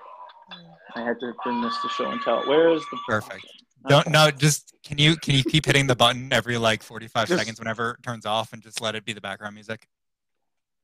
[0.96, 2.42] I had to bring this to show and tell.
[2.48, 3.46] Where is the Perfect.
[3.88, 4.32] Don't no.
[4.32, 8.04] Just can you can you keep hitting the button every like 45 seconds whenever it
[8.04, 9.88] turns off and just let it be the background music?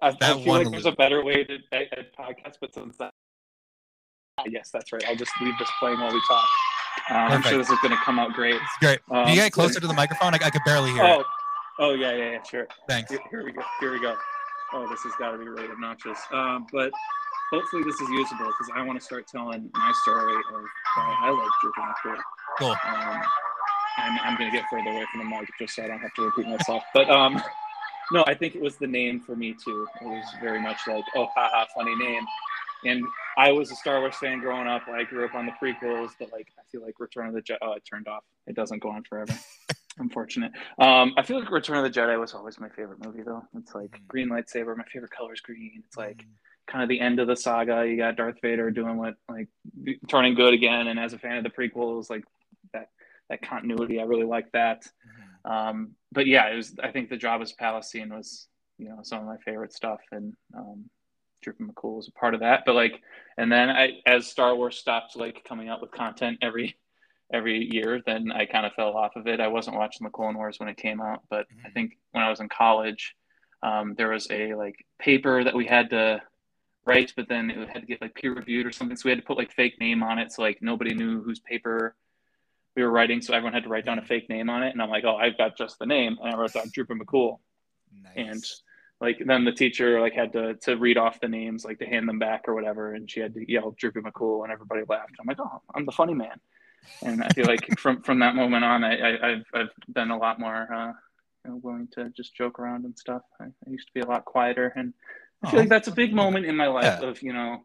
[0.02, 0.94] I, I feel like one there's loop.
[0.94, 3.14] a better way to edit podcasts, but since that,
[4.48, 5.04] yes, that's right.
[5.08, 6.46] I'll just leave this playing while we talk.
[7.10, 8.56] Um, I'm sure this is going to come out great.
[8.56, 9.00] It's great.
[9.12, 10.34] Um, Can you get closer to the microphone?
[10.34, 11.26] I, I could barely hear Oh, it.
[11.80, 12.68] oh yeah, yeah, yeah, sure.
[12.88, 13.10] Thanks.
[13.12, 13.62] Here, here we go.
[13.80, 14.16] Here we go.
[14.74, 16.18] Oh, this has got to be really obnoxious.
[16.32, 16.92] Um, but
[17.52, 20.62] hopefully this is usable because I want to start telling my story of
[20.96, 22.24] why I like drinking liquor.
[22.60, 22.70] Cool.
[22.70, 23.22] Um,
[23.98, 26.14] I'm, I'm going to get further away from the mic just so I don't have
[26.16, 26.84] to repeat myself.
[26.94, 27.42] But um,
[28.12, 29.88] no, I think it was the name for me too.
[30.02, 32.24] It was very much like, oh, haha, funny name.
[32.86, 33.04] And
[33.38, 34.84] I was a Star Wars fan growing up.
[34.88, 37.58] I grew up on the prequels, but like I feel like Return of the Jedi.
[37.62, 38.24] Oh, it turned off.
[38.48, 39.34] It doesn't go on forever.
[40.00, 40.52] Unfortunate.
[40.80, 43.44] Um, I feel like Return of the Jedi was always my favorite movie, though.
[43.58, 44.08] It's like Mhm.
[44.08, 44.76] green lightsaber.
[44.76, 45.84] My favorite color is green.
[45.86, 46.28] It's like Mm,
[46.68, 47.86] kind of the end of the saga.
[47.88, 49.50] You got Darth Vader doing what, like,
[50.08, 50.88] turning good again.
[50.88, 52.24] And as a fan of the prequels, like
[52.74, 52.90] that
[53.30, 54.86] that continuity, I really like that.
[55.46, 55.52] mhm.
[55.52, 56.76] Um, but yeah, it was.
[56.82, 60.34] I think the Jabba's palace scene was, you know, some of my favorite stuff, and
[60.56, 60.90] um,
[61.44, 62.64] Droopy McCool was a part of that.
[62.66, 63.02] But like,
[63.38, 66.76] and then I, as Star Wars stopped like coming out with content every
[67.32, 69.40] every year, then I kind of fell off of it.
[69.40, 71.74] I wasn't watching the Clone Wars when it came out, but I Mhm.
[71.74, 73.16] think when I was in college,
[73.64, 76.22] um, there was a like paper that we had to
[76.86, 78.96] write, but then it had to get like peer reviewed or something.
[78.98, 81.40] So we had to put like fake name on it, so like nobody knew whose
[81.40, 81.96] paper
[82.76, 83.22] we were writing.
[83.22, 85.16] So everyone had to write down a fake name on it, and I'm like, oh,
[85.16, 87.40] I've got just the name, and I wrote down Droopy McCool,
[88.04, 88.14] Nice.
[88.16, 88.44] and
[89.02, 92.08] like then the teacher like had to to read off the names, like to hand
[92.08, 95.16] them back or whatever, and she had to yell Droopy McCool, and everybody laughed.
[95.20, 96.40] I'm like, oh, I'm the funny man,
[97.02, 100.18] and I feel like from from that moment on, I, I I've I've been a
[100.18, 100.94] lot more uh,
[101.46, 103.24] you know, willing to just joke around and stuff.
[103.42, 104.94] I, I used to be a lot quieter, and
[105.44, 105.62] I feel Oh.
[105.64, 107.10] like that's a big moment in my life Yeah.
[107.10, 107.64] of you know.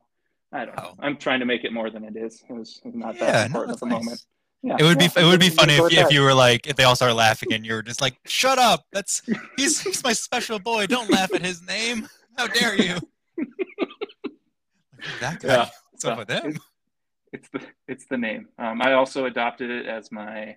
[0.50, 0.94] I don't know.
[0.94, 0.94] Oh.
[1.00, 2.42] I'm trying to make it more than it is.
[2.48, 4.04] It was not Yeah, that no, important at that's the nice.
[4.04, 4.22] moment.
[4.62, 6.82] Yeah, It would be it would be funny if, if you were like if they
[6.84, 9.22] all started laughing and you were just like shut up that's
[9.56, 12.96] he's he's my special boy don't laugh at his name how dare you
[15.20, 15.68] that guy Yeah.
[15.92, 16.58] what's up with him
[17.32, 18.48] it's the it's the name.
[18.58, 20.56] Um, I also adopted it as my.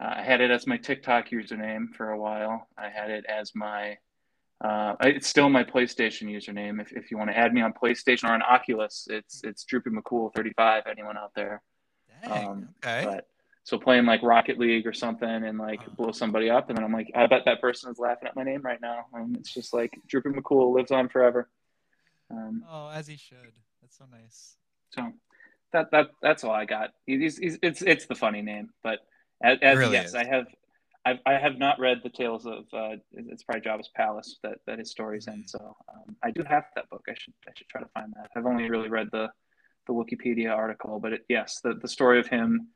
[0.00, 2.68] Uh, I had it as my TikTok username for a while.
[2.78, 3.98] I had it as my.
[4.64, 6.80] Uh, it's still my PlayStation username.
[6.80, 9.90] If, if you want to add me on PlayStation or on Oculus, it's it's Droopy
[9.90, 10.84] McCool thirty five.
[10.88, 11.60] Anyone out there?
[12.22, 13.26] Dang, Um, okay But
[13.64, 16.92] so playing like Rocket League or something and like blow somebody up, and then I'm
[16.92, 19.74] like, I bet that person is laughing at my name right now, and it's just
[19.74, 21.50] like Droopy McCool lives on forever.
[22.30, 24.56] Um, oh as he should that's so nice
[24.94, 25.12] so
[25.72, 26.90] that that that's all I got.
[27.04, 29.00] He's, he's, it's it's the funny name, but
[29.42, 30.14] as, as really yes, is.
[30.14, 30.46] I have.
[31.06, 34.78] I've, I have not read the tales of uh, it's probably Jabba's palace that, that
[34.78, 35.42] his stories in.
[35.42, 35.50] Mhm.
[35.50, 37.04] So um, I do have that book.
[37.10, 38.30] I should I should try to find that.
[38.34, 39.28] I've only really read the
[39.86, 42.68] the Wikipedia article, but it, yes, the the story of him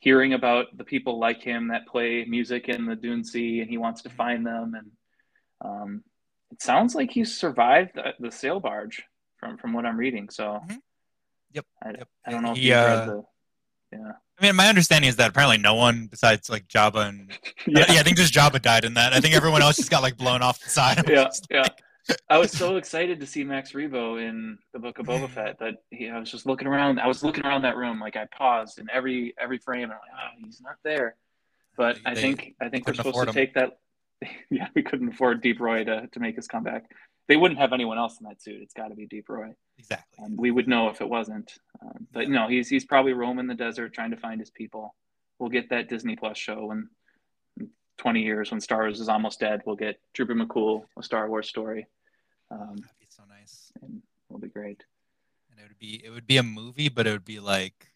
[0.00, 3.78] hearing about the people like him that play music in the Dune Sea, and he
[3.78, 4.12] wants to Mhm.
[4.16, 4.74] find them.
[4.74, 4.90] And
[5.64, 6.04] um,
[6.50, 9.02] it sounds like he survived the, the sail barge
[9.38, 10.28] from from what I'm reading.
[10.30, 10.78] So Mhm.
[11.52, 12.08] Yep, I, yep.
[12.26, 13.24] I don't know if He, uh, read the
[13.92, 14.12] yeah.
[14.38, 17.30] I mean my understanding is that apparently no one besides like Jabba and
[17.66, 17.84] yeah.
[17.88, 20.42] I think just Jabba died in that I think everyone else just got like blown
[20.42, 21.66] off the side yeah, yeah.
[22.28, 25.28] I was so excited to see Max Rebo in the Book of Boba.
[25.28, 27.00] Fett that he, I was just looking around.
[27.00, 29.98] I was looking around that room, like I paused in every every frame, and I'm
[29.98, 31.16] like, oh, he's not there.
[31.76, 33.32] But They- I think I think we're supposed to him.
[33.34, 33.78] take that.
[34.50, 36.84] yeah, we couldn't afford Deep Roy to, to make his comeback.
[37.26, 38.60] They wouldn't have anyone else in that suit.
[38.60, 39.54] It's got to be Deep Roy.
[39.78, 40.24] Exactly.
[40.24, 41.52] Um, we would know if it wasn't.
[41.80, 44.94] Um, but no, he's he's probably roaming the desert trying to find his people.
[45.38, 46.90] We'll get that Disney Plus show when
[47.98, 49.62] 20 years when Star Wars is almost dead.
[49.64, 51.86] We'll get Droopy McCool, a Star Wars story.
[52.50, 53.72] Um, That'd be so nice.
[53.82, 54.82] and it'll be great.
[55.50, 57.88] And it would be it would be a movie, but it would be like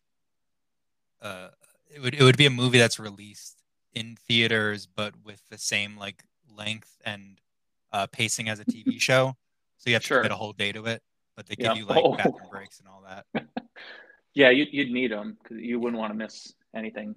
[1.22, 1.48] uh
[1.94, 3.62] it would it would be a movie that's released
[3.94, 6.24] in theaters but with the same like
[6.56, 7.40] length and
[7.92, 9.36] uh pacing as a TV show.
[9.78, 10.18] So you have Sure.
[10.18, 11.02] to commit a whole day to it,
[11.36, 12.16] but they give you like Oh.
[12.16, 13.26] bathroom breaks and all that.
[14.36, 17.14] Yeah, you'd, you'd need them because you wouldn't want to miss anything.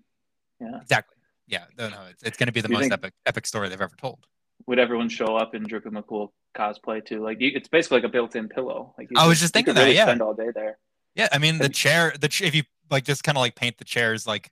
[0.61, 0.79] Yeah.
[0.79, 1.15] Exactly.
[1.47, 3.69] Yeah, no, no, it's, it's going to be the You most think- epic epic story
[3.69, 4.27] they've ever told.
[4.65, 7.23] Would everyone show up in Droopy McCool cosplay too?
[7.23, 8.93] Like you, it's basically like a built-in pillow.
[8.97, 10.05] Like you I was just you thinking that, really yeah.
[10.05, 10.77] Spend all day there.
[11.15, 13.77] Yeah, I mean the chair, the ch- if you like just kind of like paint
[13.77, 14.49] the chairs like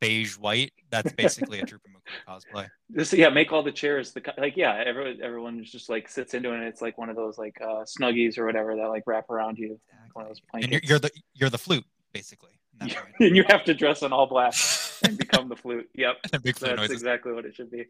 [0.00, 2.68] beige white, that's basically a Droopy McCool cosplay.
[2.96, 4.82] Just yeah, make all the chairs the like yeah.
[4.84, 6.56] Everyone everyone just like sits into it.
[6.56, 9.58] and It's like one of those like uh, snuggies or whatever that like wrap around
[9.58, 9.78] you.
[10.14, 12.50] One of those And you're, you're the you're the flute basically.
[12.80, 13.14] in that point.
[13.20, 14.54] and you have to dress in all black
[15.04, 15.88] and become the flute.
[15.94, 17.84] Yep, And big flute that's exactly what it should be.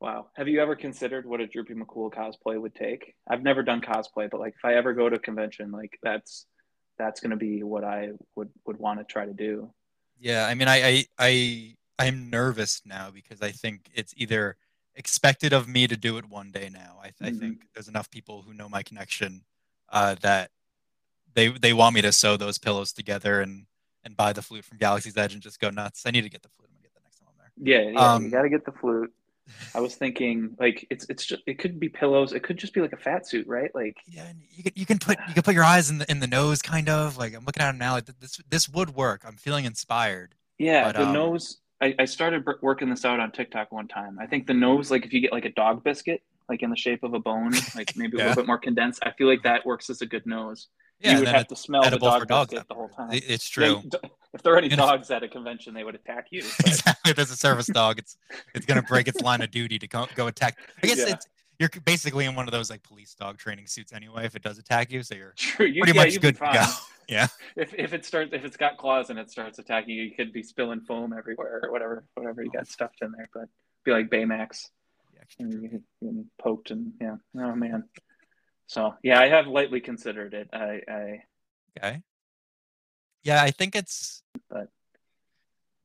[0.00, 0.28] Wow.
[0.36, 3.14] Have you ever considered what a Droopy McCool cosplay would take?
[3.28, 6.46] I've never done cosplay, but like if I ever go to a convention, like that's
[6.98, 9.70] that's going to be what I would would want to try to do.
[10.18, 14.56] Yeah, I mean, I, I, I, I'm nervous now because I think it's either
[14.94, 16.98] expected of me to do it one day now.
[17.02, 17.38] I, I Mhm.
[17.40, 19.44] think there's enough people who know my connection
[19.90, 20.50] uh, that
[21.34, 23.66] they they want me to sew those pillows together and
[24.04, 26.04] and buy the flute from Galaxy's Edge and just go nuts.
[26.06, 26.68] I need to get the flute.
[26.70, 27.52] I'm gonna get the next one there.
[27.56, 29.12] Yeah, yeah Um, you got to get the flute.
[29.74, 32.32] I was thinking like it's it's just it could be pillows.
[32.32, 33.70] It could just be like a fat suit, right?
[33.74, 36.10] Like Yeah, and you can you can put you can put your eyes in the
[36.10, 37.92] in the nose, kind of like I'm looking at it now.
[37.92, 39.22] Like this this would work.
[39.26, 40.34] I'm feeling inspired.
[40.58, 41.58] yeah, But, the um, nose.
[41.82, 44.18] I, I started working this out on TikTok one time.
[44.20, 46.76] I think the nose, like if you get like a dog biscuit, like in the
[46.76, 49.02] shape of a bone, like maybe a little bit more condensed.
[49.02, 50.68] I feel like that works as a good nose.
[51.00, 53.08] Yeah, you would have to smell the dog biscuit the whole time.
[53.12, 53.82] It's true.
[53.88, 53.98] d-
[54.34, 56.42] if there are any And dogs at a convention, they would attack you.
[56.58, 57.10] but- exactly.
[57.10, 58.16] If there's a service dog, it's
[58.54, 60.58] it's gonna break its line of duty to go, go attack.
[60.82, 61.14] I guess Yeah.
[61.14, 61.26] it's
[61.58, 64.24] you're basically in one of those like police dog training suits anyway.
[64.24, 66.64] If it does attack you, so you're True, you, pretty yeah, much good to go.
[67.08, 67.26] Yeah.
[67.56, 70.32] If if it starts, if it's got claws and it starts attacking you, you could
[70.32, 73.28] be spilling foam everywhere or whatever, whatever you got stuffed in there.
[73.34, 73.46] But
[73.84, 74.68] be like Baymax,
[75.40, 77.16] and you get getting poked and yeah.
[77.36, 77.88] Oh man.
[78.70, 80.48] So yeah, I have lightly considered it.
[80.52, 81.22] I, I
[81.76, 82.02] Okay.
[83.24, 84.22] Yeah, I think it's.
[84.48, 84.68] But-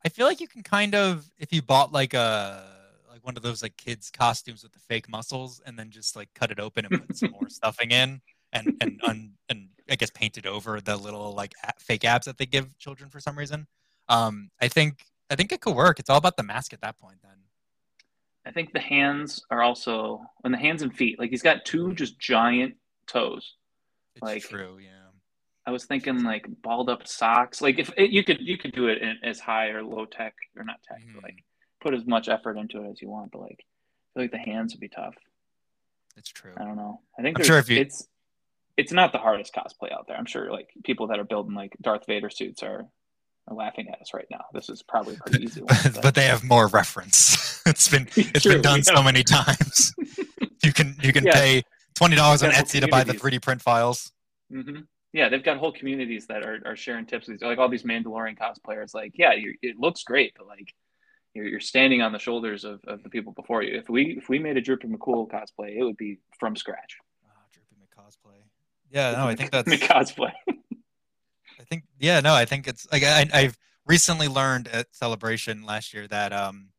[0.06, 2.64] I feel like you can kind of, if you bought like a
[3.10, 6.30] like one of those like kids costumes with the fake muscles, and then just like
[6.36, 8.22] cut it open and put some more stuffing in,
[8.54, 12.38] and and un, and I guess painted over the little like a- fake abs that
[12.38, 13.66] they give children for some reason.
[14.10, 16.00] Um, I think I think it could work.
[16.00, 17.18] It's all about the mask at that point.
[17.24, 17.45] Then.
[18.46, 21.18] I think the hands are also and the hands and feet.
[21.20, 22.76] Like he's got two just giant
[23.08, 23.56] toes.
[24.16, 24.78] It's Like- true.
[24.78, 24.92] Yeah.
[25.68, 27.60] I was thinking like balled up socks.
[27.60, 30.36] Like if it, you could you could do it in, as high or low tech
[30.56, 31.24] or not tech, Mhm.
[31.24, 31.44] like
[31.82, 33.32] put as much effort into it as you want.
[33.32, 35.16] But like I feel like the hands would be tough.
[36.18, 36.54] It's true.
[36.56, 37.02] I don't know.
[37.18, 38.08] I think sure you- it's
[38.78, 40.18] it's not the hardest cosplay out there.
[40.18, 42.86] I'm sure like people that are building like Darth Vader suits are,
[43.48, 44.46] are laughing at us right now.
[44.54, 45.76] This is probably a pretty easy one.
[46.02, 47.62] but, they have more reference.
[47.66, 49.94] it's been it's True, been done so many times.
[50.64, 51.34] you can you can Yeah.
[51.34, 54.12] pay twenty dollars on Etsy to buy the three D print files.
[54.52, 54.80] hmm
[55.14, 57.28] Yeah, they've got whole communities that are, are sharing tips.
[57.28, 58.94] These like all these Mandalorian cosplayers.
[58.94, 60.74] Like, yeah, you it looks great, but like
[61.34, 63.78] you're, you're standing on the shoulders of, of the people before you.
[63.78, 66.98] If we if we made a Droopy McCool cosplay, it would be from scratch.
[67.26, 68.42] Oh, Droopy McCosplay.
[68.92, 69.70] Yeah, no, I think that's.
[69.70, 70.32] cosplay.
[71.66, 75.94] I think yeah, no, I think it's like I, I've recently learned at Celebration last
[75.94, 76.70] year that um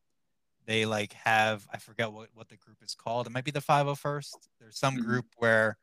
[0.66, 3.27] they like have I forget what what the group is called.
[3.27, 4.49] It might be the 501st.
[4.61, 5.05] There's some Mhm.
[5.05, 5.77] group where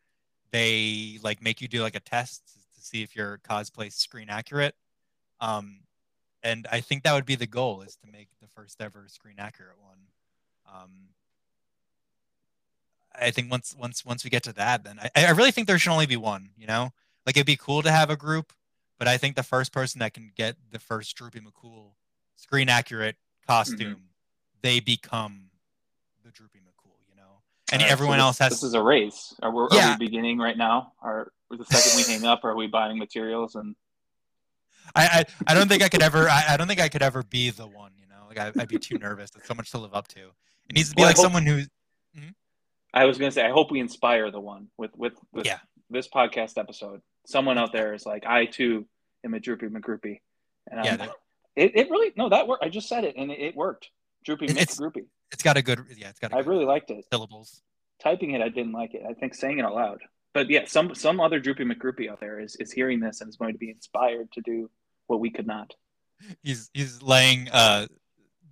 [0.52, 2.44] they like make you do like a test
[2.76, 4.76] to see if your cosplay screen accurate.
[5.42, 5.82] Um
[6.44, 9.36] and I think that would be the goal is to make the first ever screen
[9.38, 10.00] accurate one.
[10.74, 11.10] Um
[13.16, 15.78] I think once once once we get to that, then I, I really think there
[15.78, 16.94] should only be one, you know?
[17.26, 18.54] Like it'd be cool to have a group,
[18.99, 21.91] but I think the first person that can get the first Droopy McCool
[22.36, 23.15] screen accurate
[23.47, 24.01] costume, mm-hmm.
[24.62, 25.49] they become
[26.23, 27.41] the Droopy McCool, you know.
[27.71, 29.36] And right, everyone so else has This is a race.
[29.41, 29.97] Are we, are Yeah.
[29.97, 30.93] we beginning right now?
[31.01, 33.75] Or the second we hang up, are we buying materials and
[34.95, 35.06] I,
[35.47, 37.49] I I don't think I could ever I, I don't think I could ever be
[37.49, 38.25] the one, you know.
[38.27, 39.32] Like I, I'd be too nervous.
[39.32, 40.19] There's so much to live up to.
[40.69, 41.69] It needs to be Well, like hope- someone who's
[42.15, 42.29] hmm?
[42.93, 45.60] I was gonna say, I hope we inspire the one with with, with Yeah.
[45.89, 47.01] this podcast episode.
[47.25, 48.86] Someone out there is like, I too
[49.23, 50.19] am a droopy McGroupy,
[50.69, 51.09] and yeah, I'm, that-
[51.55, 52.63] it, it really no that worked.
[52.63, 53.89] I just said it and it, it worked.
[54.25, 55.05] Droopy It- it's- McGroupy.
[55.31, 56.09] It's got a good yeah.
[56.09, 56.31] It's got.
[56.33, 57.05] I really liked it.
[57.12, 57.63] Syllables.
[58.03, 59.01] Typing it, I didn't like it.
[59.09, 59.99] I think saying it out loud.
[60.33, 63.36] But yeah, some some other Droopy McGroupy out there is is hearing this and is
[63.36, 64.69] going to be inspired to do
[65.07, 65.73] what we could not.
[66.43, 67.88] He's he's laying uh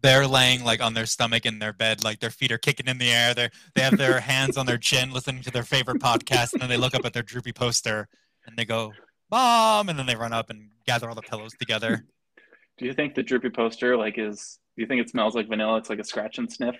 [0.01, 2.97] they're laying like on their stomach in their bed, like their feet are kicking in
[2.97, 3.33] the air.
[3.35, 6.69] They they have their hands on their chin, listening to their favorite podcast, and then
[6.69, 8.07] they look up at their droopy poster
[8.45, 8.93] and they go,
[9.29, 12.05] "Mom!" and then they run up and gather all the pillows together.
[12.77, 14.59] Do you think the droopy poster like is?
[14.75, 15.77] Do you think it smells like vanilla?
[15.77, 16.75] It's like a scratch and sniff.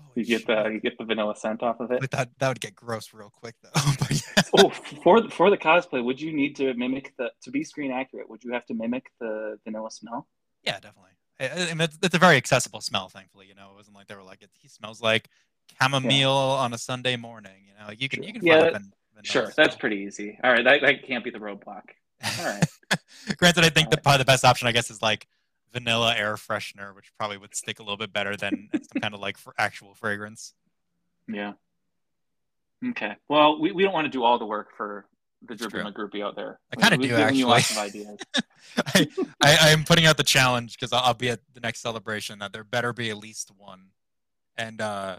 [0.00, 2.00] Oh, you get the you get the vanilla scent off of it.
[2.00, 3.70] But that that would get gross real quick though.
[4.10, 4.42] yeah.
[4.58, 8.28] Oh, for for the cosplay, would you need to mimic the to be screen accurate?
[8.30, 10.28] Would you have to mimic the vanilla smell?
[10.62, 11.10] Yeah, definitely.
[11.40, 13.46] I mean, it's, it's, a very accessible smell, thankfully.
[13.48, 15.28] You know, it wasn't like they were like, it, he smells like
[15.80, 16.62] chamomile yeah.
[16.62, 17.66] on a Sunday morning.
[17.66, 20.38] You know, you can you can yeah, find sure, that's pretty easy.
[20.42, 21.82] All right, that, that can't be the roadblock.
[22.38, 22.64] All right.
[23.36, 25.26] Granted, I think the probably the best option, I guess, is like
[25.72, 29.20] vanilla air freshener, which probably would stick a little bit better than some kind of
[29.20, 30.54] like for actual fragrance.
[31.28, 31.52] Yeah.
[32.90, 33.16] Okay.
[33.28, 35.06] Well, we, we don't want to do all the work for
[35.46, 36.58] the Droopy Groupie out there.
[36.72, 37.38] I kind of do actually.
[37.38, 38.18] You lots of ideas.
[38.76, 39.08] I,
[39.42, 42.52] I, am putting out the challenge because I'll, I'll, be at the next celebration that
[42.52, 43.88] there better be at least one,
[44.56, 45.16] and uh,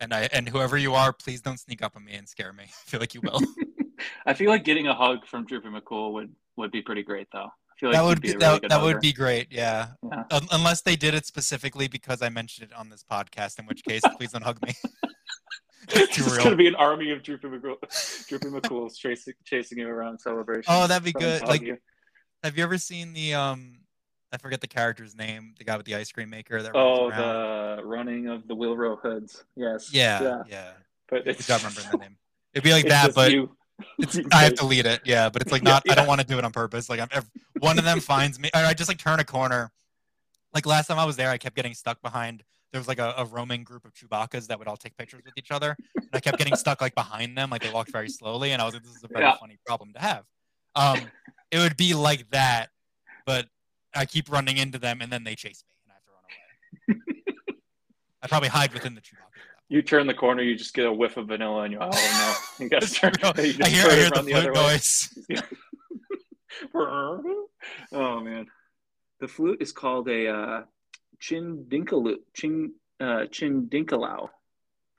[0.00, 2.64] and I and whoever you are, please don't sneak up on me and scare me.
[2.86, 3.40] I feel like you will.
[4.26, 7.48] I feel like getting a hug from Droopy McCool would would be pretty great though.
[7.48, 9.48] I feel like that would be, be really that, that would be great.
[9.50, 9.88] Yeah.
[10.10, 10.40] yeah.
[10.52, 14.02] unless they did it specifically because I mentioned it on this podcast, in which case,
[14.16, 14.74] please don't hug me.
[15.88, 20.18] it's going to be an army of Droopy McCool, Droopy McCools chasing chasing you around
[20.18, 20.64] celebration.
[20.68, 21.42] Oh, that'd be good.
[21.42, 21.78] Like, you.
[22.44, 23.78] have you ever seen the um?
[24.34, 25.54] I forget the character's name.
[25.58, 26.62] The guy with the ice cream maker.
[26.62, 29.44] That oh, the running of the Willrow Hoods.
[29.56, 29.92] Yes.
[29.92, 30.42] Yeah, yeah.
[30.48, 30.70] yeah.
[31.08, 32.16] But it's I remember the name.
[32.52, 33.32] It'd be like that, but
[34.32, 35.02] I have to lead it.
[35.04, 35.82] Yeah, but it's like not.
[35.86, 35.92] Yeah.
[35.92, 36.88] I don't want to do it on purpose.
[36.88, 37.24] Like I'm, if
[37.60, 39.70] one of them finds me, I just like turn a corner.
[40.52, 42.44] Like last time I was there, I kept getting stuck behind
[42.74, 45.34] there was like a, a, roaming group of Chewbacca's that would all take pictures with
[45.38, 45.76] each other.
[45.94, 48.64] And I kept getting stuck like behind them, like they walked very slowly, and I
[48.64, 49.36] was like, "This is a very yeah.
[49.36, 50.24] funny problem to have."
[50.74, 50.98] Um,
[51.52, 52.70] it would be like that,
[53.26, 53.46] but
[53.94, 57.02] I keep running into them, and then they chase me, and I have to run
[57.48, 57.58] away.
[58.22, 59.40] I probably hide within the Chewbacca.
[59.68, 62.34] You turn the corner, you just get a whiff of vanilla, and you're oh no,
[62.64, 63.12] you got to turn.
[63.22, 65.18] You I hear, I hear the, the flute noise.
[67.92, 68.46] oh man,
[69.20, 70.28] the flute is called a.
[70.28, 70.62] Uh,
[71.24, 74.28] Chindinkalu, Chin, uh, Chindinkalau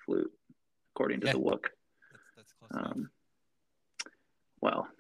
[0.04, 0.32] flute,
[0.94, 1.34] according to yeah.
[1.34, 1.66] the Wook.
[2.36, 3.10] That's, that's um,
[4.62, 4.95] well, you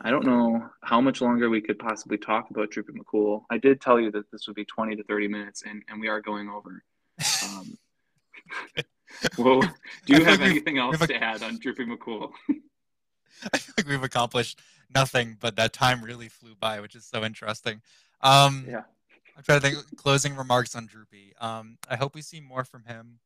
[0.00, 3.42] I don't know how much longer we could possibly talk about Droopy McCool.
[3.50, 6.08] I did tell you that this would be 20 to 30 minutes, and, and we
[6.08, 6.82] are going over.
[7.44, 7.78] Um,
[9.38, 9.60] well,
[10.06, 12.30] do you have anything else to add on Droopy McCool?
[13.52, 14.60] I feel like we've accomplished
[14.94, 17.80] nothing, but that time really flew by, which is so interesting.
[18.20, 18.82] Um, yeah.
[19.36, 21.34] I'm trying to think closing remarks on Droopy.
[21.40, 23.18] Um, I hope we see more from him.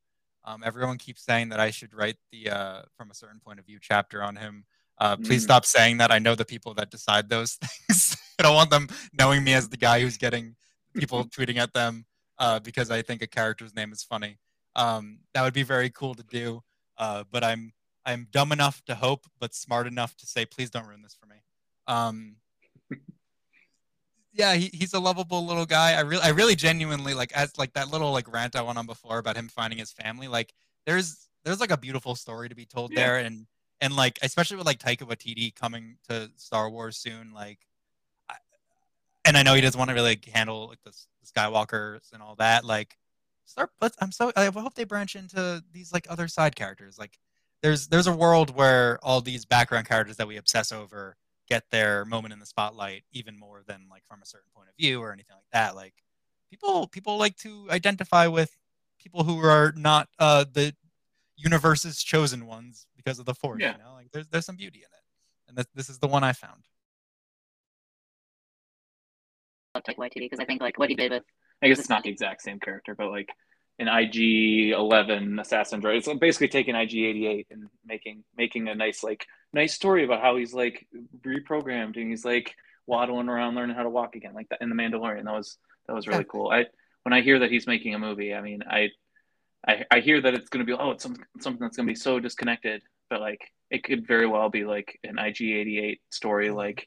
[0.44, 3.66] Um, everyone keeps saying that I should write the uh, from a certain point of
[3.66, 4.64] view chapter on him.
[5.00, 5.44] Uh, please mm.
[5.44, 6.10] stop saying that.
[6.10, 7.54] I know the people that decide those
[7.88, 8.16] things.
[8.38, 10.56] I don't want them knowing me as the guy who's getting
[10.94, 12.04] people tweeting at them
[12.38, 14.38] uh, because I think a character's name is funny.
[14.76, 16.62] Um, that would be very cool to do,
[16.98, 17.72] uh, but I'm
[18.06, 21.26] I'm dumb enough to hope, but smart enough to say, please don't ruin this for
[21.26, 21.36] me.
[21.86, 22.36] Um,
[24.32, 25.92] yeah, he, he's a lovable little guy.
[25.92, 28.86] I really, I really genuinely like as like that little like rant I went on
[28.86, 30.28] before about him finding his family.
[30.28, 30.54] Like,
[30.86, 33.04] there's there's like a beautiful story to be told yeah.
[33.04, 33.46] there, and
[33.80, 37.58] and like especially with like Taika Waititi coming to Star Wars soon, like,
[38.28, 38.34] I,
[39.24, 42.22] and I know he doesn't want to really like, handle like the, the Skywalkers and
[42.22, 42.64] all that.
[42.64, 42.96] Like,
[43.44, 43.70] start.
[43.80, 43.96] Let's.
[44.00, 44.32] I'm so.
[44.36, 46.98] I hope they branch into these like other side characters.
[46.98, 47.18] Like,
[47.62, 51.16] there's there's a world where all these background characters that we obsess over
[51.48, 54.76] get their moment in the spotlight even more than like from a certain point of
[54.76, 55.74] view or anything like that.
[55.74, 55.94] Like
[56.50, 58.56] people people like to identify with
[58.98, 60.74] people who are not uh, the
[61.38, 63.60] universe's chosen ones because of the force.
[63.60, 63.72] Yeah.
[63.72, 66.24] You know, like there's there's some beauty in it, and this this is the one
[66.24, 66.64] I found.
[69.74, 71.24] I Taika Waititi because I think like what he did with.
[71.62, 73.30] I guess it's not the exact same character, but like
[73.78, 75.98] an IG eleven assassin droid.
[75.98, 80.20] It's basically taking IG eighty eight and making making a nice like nice story about
[80.20, 80.86] how he's like
[81.24, 82.54] reprogrammed and he's like
[82.86, 85.24] waddling around learning how to walk again, like that in the Mandalorian.
[85.24, 86.50] That was that was really cool.
[86.50, 86.66] I
[87.02, 88.90] when I hear that he's making a movie, I mean, I
[89.66, 91.92] I, I hear that it's going to be oh, it's some, something that's going to
[91.92, 93.40] be so disconnected, but like
[93.70, 96.86] it could very well be like an IG88 story, like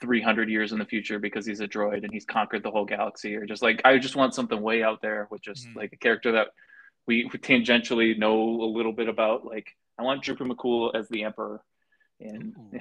[0.00, 3.34] 300 years in the future because he's a droid and he's conquered the whole galaxy,
[3.36, 5.78] or just like I just want something way out there with just mm-hmm.
[5.78, 6.48] like a character that
[7.06, 9.66] we tangentially know a little bit about, like
[9.98, 11.62] I want Droopy McCool as the emperor.
[12.20, 12.54] And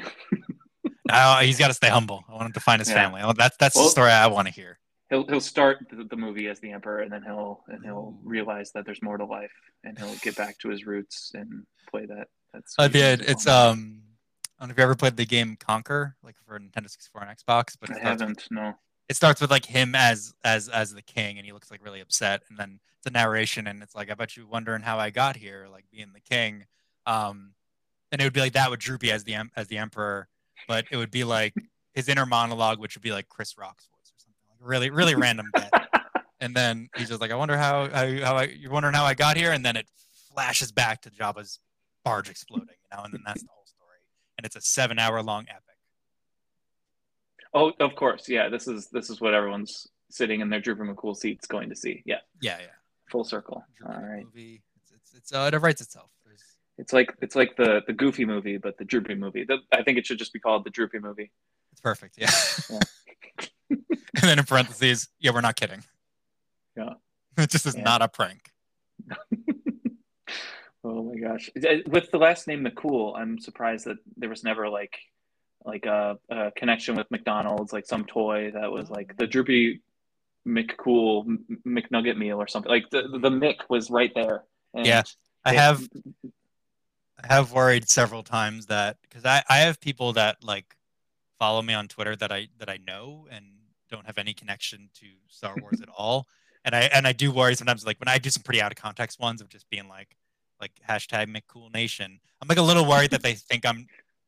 [1.07, 2.23] no, he's got to stay humble.
[2.29, 2.95] I want him to find his yeah.
[2.95, 3.33] family.
[3.35, 4.77] That's that's well, the story I want to hear.
[5.11, 8.27] He'll he'll start the, the movie as the emperor, and then he'll and he'll Ooh.
[8.27, 9.51] realize that there's more to life,
[9.83, 12.29] and he'll get back to his roots and play that.
[12.53, 13.21] That's I did.
[13.21, 14.01] It's um.
[14.57, 17.31] I don't know if you ever played the game Conker, like for Nintendo 64 and
[17.35, 18.47] Xbox, but I starts, with, haven't.
[18.51, 18.75] No.
[19.09, 21.99] it starts with like him as as as the king, and he looks like really
[21.99, 25.09] upset, and then it's a narration, and it's like I bet you wondering how I
[25.09, 26.65] got here, like being the king.
[27.07, 27.53] Um,
[28.11, 30.27] and it would be like that with Droopy as the as the emperor,
[30.67, 31.55] but it would be like
[31.93, 35.15] his inner monologue, which would be like Chris Rock's voice or something, like really really
[35.15, 35.69] random bit.
[36.43, 39.13] And then he's just like, I wonder how how, how I, you're wondering how I
[39.13, 39.85] got here, and then it
[40.33, 41.59] flashes back to Jabba's
[42.03, 43.97] barge exploding, you know, and then that's the whole story.
[44.39, 45.77] And it's a seven hour long epic.
[47.53, 48.27] Oh, of course.
[48.27, 48.49] Yeah.
[48.49, 52.01] This is this is what everyone's sitting in their Drooper McCool seats going to see.
[52.05, 52.19] Yeah.
[52.41, 52.67] Yeah, yeah.
[53.11, 53.63] Full circle.
[53.77, 54.23] Droopy All right.
[54.25, 54.63] movie.
[54.81, 56.09] It's it's, it's uh, it writes itself.
[56.25, 56.41] There's,
[56.77, 59.43] It's like it's like the the Goofy movie, but the Droopy movie.
[59.43, 61.31] The, I think it should just be called the Droopy movie.
[61.71, 62.15] it's perfect.
[62.17, 62.31] Yeah.
[62.69, 62.79] Yeah.
[63.71, 65.83] and then in parentheses, yeah, we're not kidding.
[66.77, 66.93] Yeah.
[67.37, 67.83] It just is Yeah.
[67.83, 68.51] not a prank.
[70.83, 71.47] Oh my gosh!
[71.55, 74.97] Uh, With the last name McCool, I'm surprised that there was never like
[75.63, 79.81] like a, a connection with McDonald's, like some toy that was like the Droopy
[80.47, 82.71] McCool M- McNugget meal or something.
[82.71, 84.43] Like the the Mick was right there.
[84.73, 85.03] And Yeah.
[85.45, 85.87] I have
[87.23, 90.75] I have worried several times that because I, I have people that like
[91.37, 93.45] follow me on Twitter that I that I know and
[93.91, 96.27] don't have any connection to Star Wars at all.
[96.65, 98.77] And I and I do worry sometimes like when I do some pretty out of
[98.77, 100.15] context ones of just being like
[100.59, 102.19] like hashtag McCool Nation.
[102.41, 103.87] I'm like a little worried that they think I'm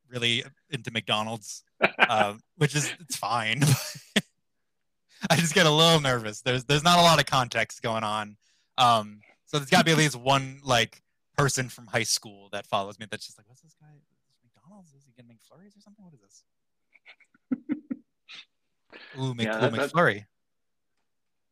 [0.09, 1.63] really into McDonald's,
[1.99, 3.61] uh, which is it's fine.
[5.29, 6.41] I just get a little nervous.
[6.41, 8.37] There's there's not a lot of context going on.
[8.77, 11.01] Um, so there's got to be at least one like
[11.37, 13.87] person from high school that follows me that's just like, what's this guy?
[14.43, 14.93] McDonald's?
[14.93, 16.03] Is he getting McFlurries or something?
[16.03, 16.43] What is this?
[19.19, 20.25] Ooh, Yeah, McCool that- that- McFlurry.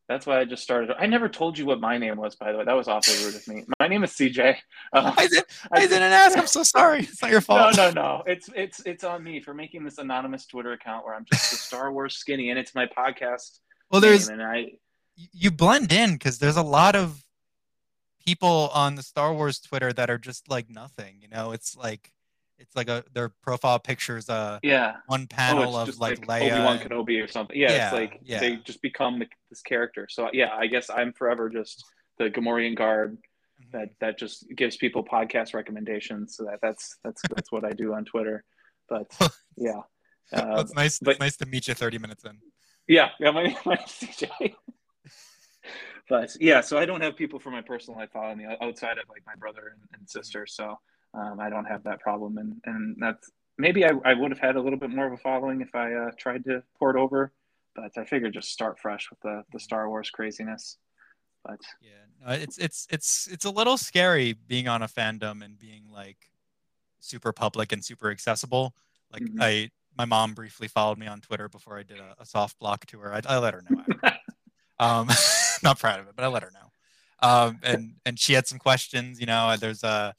[0.10, 0.94] That's why I just started.
[1.00, 2.66] I never told you what my name was, by the way.
[2.66, 3.64] That was awfully rude of me.
[3.80, 4.58] My name is CJ.
[4.92, 6.38] Uh, I, did, I didn't ask.
[6.38, 7.00] I'm so sorry.
[7.04, 7.78] It's not your fault.
[7.78, 8.02] no, no.
[8.02, 8.24] No.
[8.28, 11.56] It's it's it's on me for making this anonymous Twitter account where I'm just the
[11.56, 13.60] Star Wars skinny, and it's my podcast.
[13.90, 14.74] Well, there's and I
[15.16, 17.24] you blend in because there's a lot of
[18.26, 21.20] people on the Star Wars Twitter that are just like nothing.
[21.22, 22.12] You know, it's like
[22.62, 24.98] it's like a their profile pictures uh yeah.
[25.08, 26.64] one panel it's of like, Obi Leia.
[26.66, 27.58] Wan and- Kenobi or something.
[27.58, 28.40] Yeah, Yeah, it's like yeah.
[28.40, 30.08] they just become the, this character.
[30.10, 31.84] So yeah, I guess I'm forever just
[32.18, 33.18] the Gamorrean guard
[33.62, 33.72] Mhm.
[33.74, 36.36] that that just gives people podcast recommendations.
[36.38, 38.44] So that that's that's that's what I do on Twitter.
[38.90, 39.08] But
[39.58, 39.82] yeah,
[40.32, 41.00] Well, uh, it's nice.
[41.00, 42.38] but- it's nice to meet you 30 minutes in.
[42.88, 43.32] yeah, yeah.
[43.32, 44.54] My my CJ.
[46.10, 49.08] but yeah, so I don't have people from my personal life following me outside of
[49.10, 50.46] like my brother and, and sister.
[50.48, 50.78] So
[51.14, 54.56] um, I don't have that problem, and and that's maybe I, I would have had
[54.56, 57.34] a little bit more of a following if I uh, tried to port over.
[57.76, 60.78] But I figured just start fresh with the the Star Wars craziness.
[61.46, 65.58] But Yeah, no, it's it's it's it's a little scary being on a fandom and
[65.58, 66.32] being like
[67.00, 68.76] super public and super accessible.
[69.12, 69.42] Like Mhm.
[69.42, 72.86] I, my mom briefly followed me on Twitter before I did a, a soft block
[72.88, 73.14] to her.
[73.14, 74.12] I, I let her know.
[74.80, 75.10] um,
[75.64, 76.72] not proud of it, but I let her know.
[77.28, 79.20] Um, and and she had some questions.
[79.20, 80.16] You know, there's a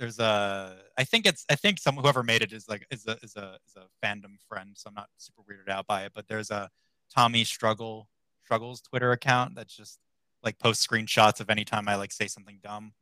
[0.00, 3.18] there's a I think it's I think some whoever made it is like is a
[3.22, 6.12] is a is a fandom friend, so I'm not super weirded out by it.
[6.14, 6.70] But there's a
[7.14, 8.08] Tommy Struggle
[8.42, 9.98] Struggles Twitter account that's just
[10.42, 12.92] like post screenshots of any time I like say something dumb.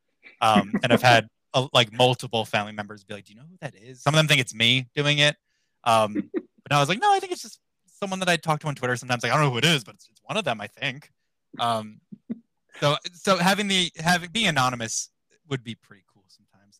[0.40, 3.56] Um, and I've had uh, like multiple family members be like, "Do you know who
[3.60, 5.36] that is?" Some of them think it's me doing it.
[5.84, 8.66] Um, but I was like, "No, I think it's just someone that I talk to
[8.66, 9.22] on Twitter sometimes.
[9.22, 11.12] Like, I don't know who it is, but it's, it's one of them, I think."
[11.60, 12.00] Um,
[12.80, 15.10] so so having the having being anonymous
[15.48, 16.02] would be pretty.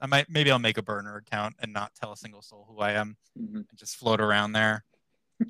[0.00, 2.78] I might maybe I'll make a burner account and not tell a single soul who
[2.78, 3.56] I am mhm.
[3.56, 4.84] and just float around there.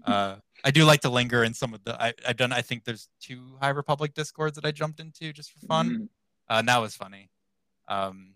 [0.05, 2.01] Uh, I do like to linger in some of the.
[2.01, 2.53] I, I've done.
[2.53, 6.09] I think there's two High Republic discords that I jumped into just for fun, Mhm.
[6.49, 7.31] uh, and that was funny.
[7.87, 8.35] Um,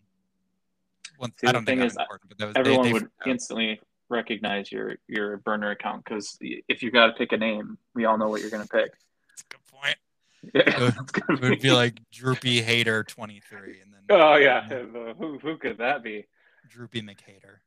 [1.19, 3.03] once, See, I don't think thing that's is, important, but that was, everyone they would
[3.03, 3.29] freaked out.
[3.29, 8.05] instantly recognize your your burner account because if you got to pick a name, we
[8.05, 8.93] all know what you're gonna pick.
[9.29, 9.97] That's a good point.
[10.55, 14.63] Yeah, would- it's gonna It would be like Droopy Hater 23, and then Oh yeah,
[14.69, 16.27] who who could that be?
[16.69, 17.59] Droopy McHater.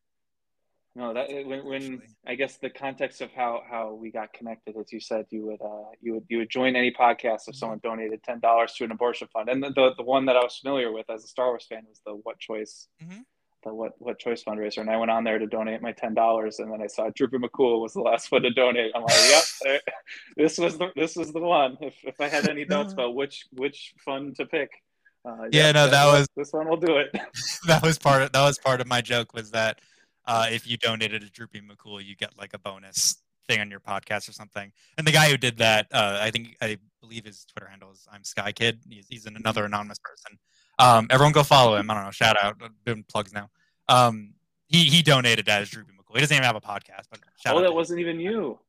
[0.97, 4.93] No, that when, when I guess the context of how how we got connected, as
[4.93, 8.23] you said, you would uh you would you would join any podcast if someone donated
[8.23, 10.91] ten dollars to an abortion fund, and the, the the one that I was familiar
[10.93, 13.23] with as a Star Wars fan was the What Choice, Mhm.
[13.65, 16.59] The What What Choice fundraiser, and I went on there to donate my ten dollars,
[16.59, 18.91] and then I saw Droopy McCool was the last one to donate.
[18.95, 19.13] I'm like,
[19.65, 19.81] yep,
[20.37, 21.77] this was the this was the one.
[21.81, 24.69] If if I had any doubts about which which fund to pick.
[25.25, 27.09] Uh, Yeah, no, that was- this one will do it.
[27.67, 29.81] that was part of that was part of my joke was that
[30.27, 33.15] uh, if you donated to Droopy McCool, you get like a bonus
[33.47, 34.71] thing on your podcast or something.
[34.97, 38.07] And the guy who did that, uh, I think I believe his Twitter handle is
[38.11, 38.79] I'm Sky Kid.
[38.89, 40.39] He's, he's another anonymous person.
[40.79, 41.89] Um, everyone go follow him.
[41.89, 42.11] I don't know.
[42.11, 42.57] Shout out.
[42.85, 43.49] Doing plugs now.
[43.87, 44.33] Um,
[44.67, 46.15] he he donated that as Droopy McCool.
[46.15, 48.59] He doesn't even have a podcast, but shout oh, out that wasn't even you.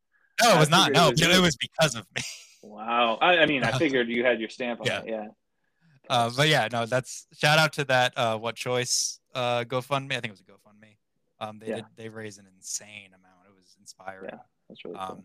[0.43, 0.93] No, it was not.
[0.93, 2.23] No, it was it was because of me.
[2.63, 3.17] Wow.
[3.21, 5.01] I, I mean, I figured you had your stamp on Yeah.
[5.03, 5.09] it.
[5.09, 5.27] Yeah.
[6.11, 8.13] Uh, but yeah, no, that's shout out to that.
[8.17, 9.21] Uh, what choice?
[9.35, 10.13] Uh, GoFundMe.
[10.17, 10.97] I think it was a GoFundMe.
[11.39, 11.75] Um, they Yeah.
[11.77, 11.85] did.
[11.95, 13.47] They raised an insane amount.
[13.47, 14.31] It was inspiring.
[14.33, 14.39] Yeah.
[14.69, 15.07] That's really cool.
[15.19, 15.23] Um,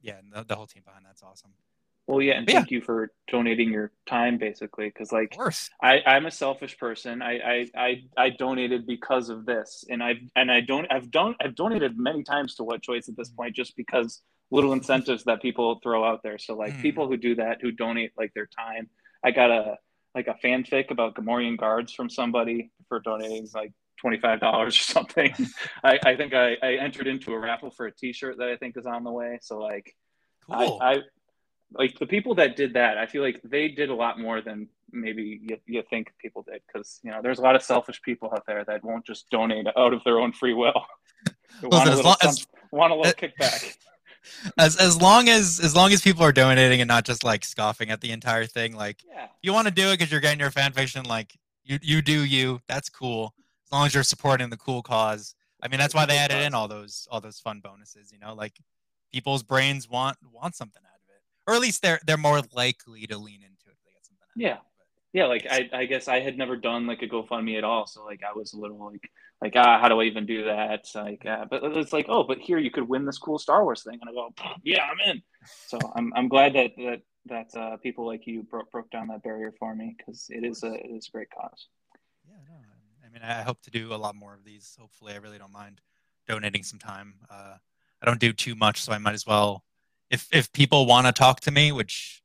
[0.00, 1.50] yeah, and the, the whole team behind that's awesome.
[2.06, 2.54] Well, yeah, and yeah.
[2.54, 5.34] thank you for donating your time, basically, because like.
[5.82, 7.20] I, I'm a selfish person.
[7.22, 10.86] I, I, I, I donated because of this, and I've and I don't.
[10.90, 11.34] I've done.
[11.40, 15.42] I've donated many times to What Choice at this point, just because little incentives that
[15.42, 16.38] people throw out there.
[16.38, 16.82] So like Mm.
[16.82, 18.88] people who do that, who donate like their time.
[19.24, 19.76] I got a
[20.14, 24.82] like a fanfic about Gamorrean guards from somebody for donating like twenty five dollars or
[24.82, 25.34] something.
[25.84, 28.76] I, I think I, I entered into a raffle for a T-shirt that I think
[28.76, 29.40] is on the way.
[29.42, 29.92] So like
[30.48, 30.78] Cool.
[30.80, 30.98] I, I
[31.78, 32.98] like the people that did that.
[32.98, 36.62] I feel like they did a lot more than maybe you, you think people did
[36.66, 39.66] because you know there's a lot of selfish people out there that won't just donate
[39.76, 40.82] out of their own free will.
[41.62, 43.76] They want, Listen, a as little long as- want a little uh, kickback.
[44.58, 47.90] as as long as as long as people are donating and not just like scoffing
[47.90, 50.50] at the entire thing, like Yeah, you want to do it because you're getting your
[50.50, 52.60] fan fiction, like you you do you.
[52.68, 53.32] That's cool.
[53.66, 55.34] As long as you're supporting the cool cause.
[55.62, 58.12] I mean, that's why they added in all those all those fun bonuses.
[58.12, 58.52] You know, like
[59.12, 60.95] people's brains want want something out of it,
[61.46, 64.26] or at least they're they're more likely to lean into it if they get something.
[64.36, 64.58] Yeah.
[65.12, 65.26] Yeah.
[65.26, 68.22] Like I, I guess I had never done like a GoFundMe at all, so like
[68.22, 70.88] I was a little like like ah, how do I even do that?
[70.94, 73.82] Like, uh, but it's like oh, but here you could win this cool Star Wars
[73.82, 74.32] thing, and I go
[74.64, 75.22] yeah, I'm in.
[75.66, 79.22] So I'm I'm glad that that that uh, people like you broke broke down that
[79.22, 81.68] barrier for me because it is a it is a great cause.
[82.26, 83.06] Yeah, no.
[83.06, 84.76] I mean, I hope to do a lot more of these.
[84.80, 85.80] Hopefully, I really don't mind
[86.26, 87.14] donating some time.
[87.30, 87.56] Uh,
[88.02, 89.64] I don't do too much, so I might as well.
[90.10, 92.22] If if people want to talk to me, which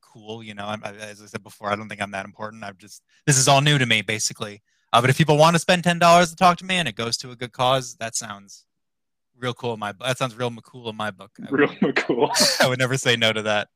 [0.00, 2.64] cool, you know, I'm, as I said before, I don't think I'm that important.
[2.64, 4.62] I'm just this is all new to me, basically.
[4.92, 6.94] Uh, but if people want to spend ten dollars to talk to me and it
[6.94, 8.66] goes to a good cause, that sounds
[9.36, 9.74] real cool.
[9.74, 11.32] In my that sounds real cool in my book.
[11.44, 12.30] I would, Real cool.
[12.60, 13.68] I would never say no to that.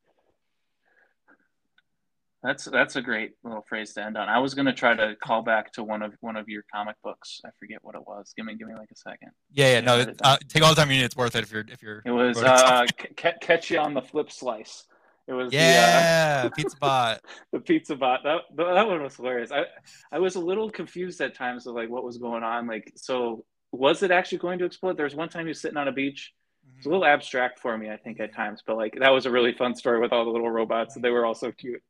[2.42, 4.28] That's that's a great little phrase to end on.
[4.28, 7.40] I was gonna try to call back to one of one of your comic books.
[7.44, 8.32] I forget what it was.
[8.36, 9.30] Give me give me like a second.
[9.52, 9.98] Yeah, yeah, no.
[9.98, 11.04] It- Uh, take all the time you need.
[11.04, 12.02] It's worth it if you're if you're.
[12.04, 14.84] It was uh, c- catch you on the flip slice.
[15.26, 17.20] It was yeah, pizza bot.
[17.22, 18.20] the uh, the pizza bot.
[18.22, 19.50] That that one was hilarious.
[19.50, 19.64] I
[20.12, 22.66] I was a little confused at times of like what was going on.
[22.68, 24.96] Like so, was it actually going to explode?
[24.96, 26.32] There was one time he was sitting on a beach.
[26.76, 28.62] It's a little abstract for me, I think, at times.
[28.64, 30.94] But like that was a really fun story with all the little robots.
[30.94, 31.82] And they were all so cute.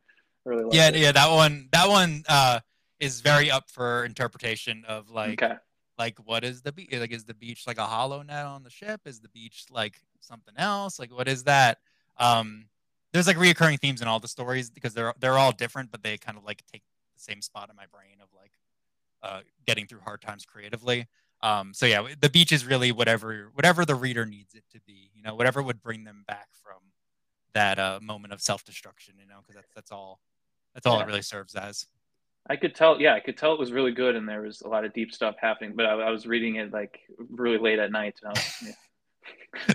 [0.49, 0.97] Really liked yeah it.
[0.97, 2.61] yeah that one that one uh
[2.99, 5.57] is very up for interpretation of like okay.
[5.99, 8.71] like what is the beach like is the beach like a hollow net on the
[8.71, 11.79] ship is the beach like something else like what is that
[12.19, 12.65] um
[13.13, 16.17] there's like reoccurring themes in all the stories because they're they're all different but they
[16.17, 16.83] kind of like take
[17.15, 18.53] the same spot in my brain of like
[19.23, 21.07] uh getting through hard times creatively
[21.43, 25.11] um so yeah the beach is really whatever whatever the reader needs it to be
[25.15, 26.79] you know whatever would bring them back from
[27.53, 30.21] that uh moment of self-destruction you know because that's that's all
[30.79, 31.05] that's all Yeah.
[31.05, 31.87] it really serves as
[32.51, 34.69] I could tell, yeah, I could tell it was really good, and there was a
[34.69, 35.75] lot of deep stuff happening.
[35.77, 36.99] But I, I was reading it like
[37.29, 38.73] really late at night, and I was yeah,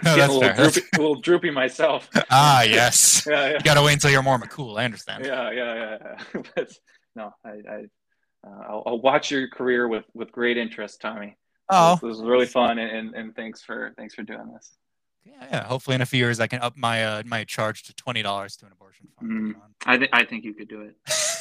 [0.03, 0.55] No, getting that's a little fair.
[0.71, 2.09] Droopy, a little droopy myself.
[2.31, 4.79] ah yes Yeah, yeah, you gotta wait until you're more McCool.
[4.79, 5.23] I understand.
[5.25, 5.97] yeah, yeah, yeah.
[6.33, 6.41] yeah.
[6.55, 6.71] but
[7.15, 7.85] no, I, I
[8.45, 11.37] uh, I'll, I'll watch your career with with great interest, Tommy.
[11.69, 14.75] Oh, this, this was really fun, and, and and thanks for thanks for doing this.
[15.25, 15.63] Yeah, yeah.
[15.63, 18.55] Hopefully, in a few years, I can up my uh, my charge to twenty dollars
[18.57, 19.31] to an abortion fund.
[19.31, 19.61] Mm.
[19.85, 20.95] I think I think you could do it.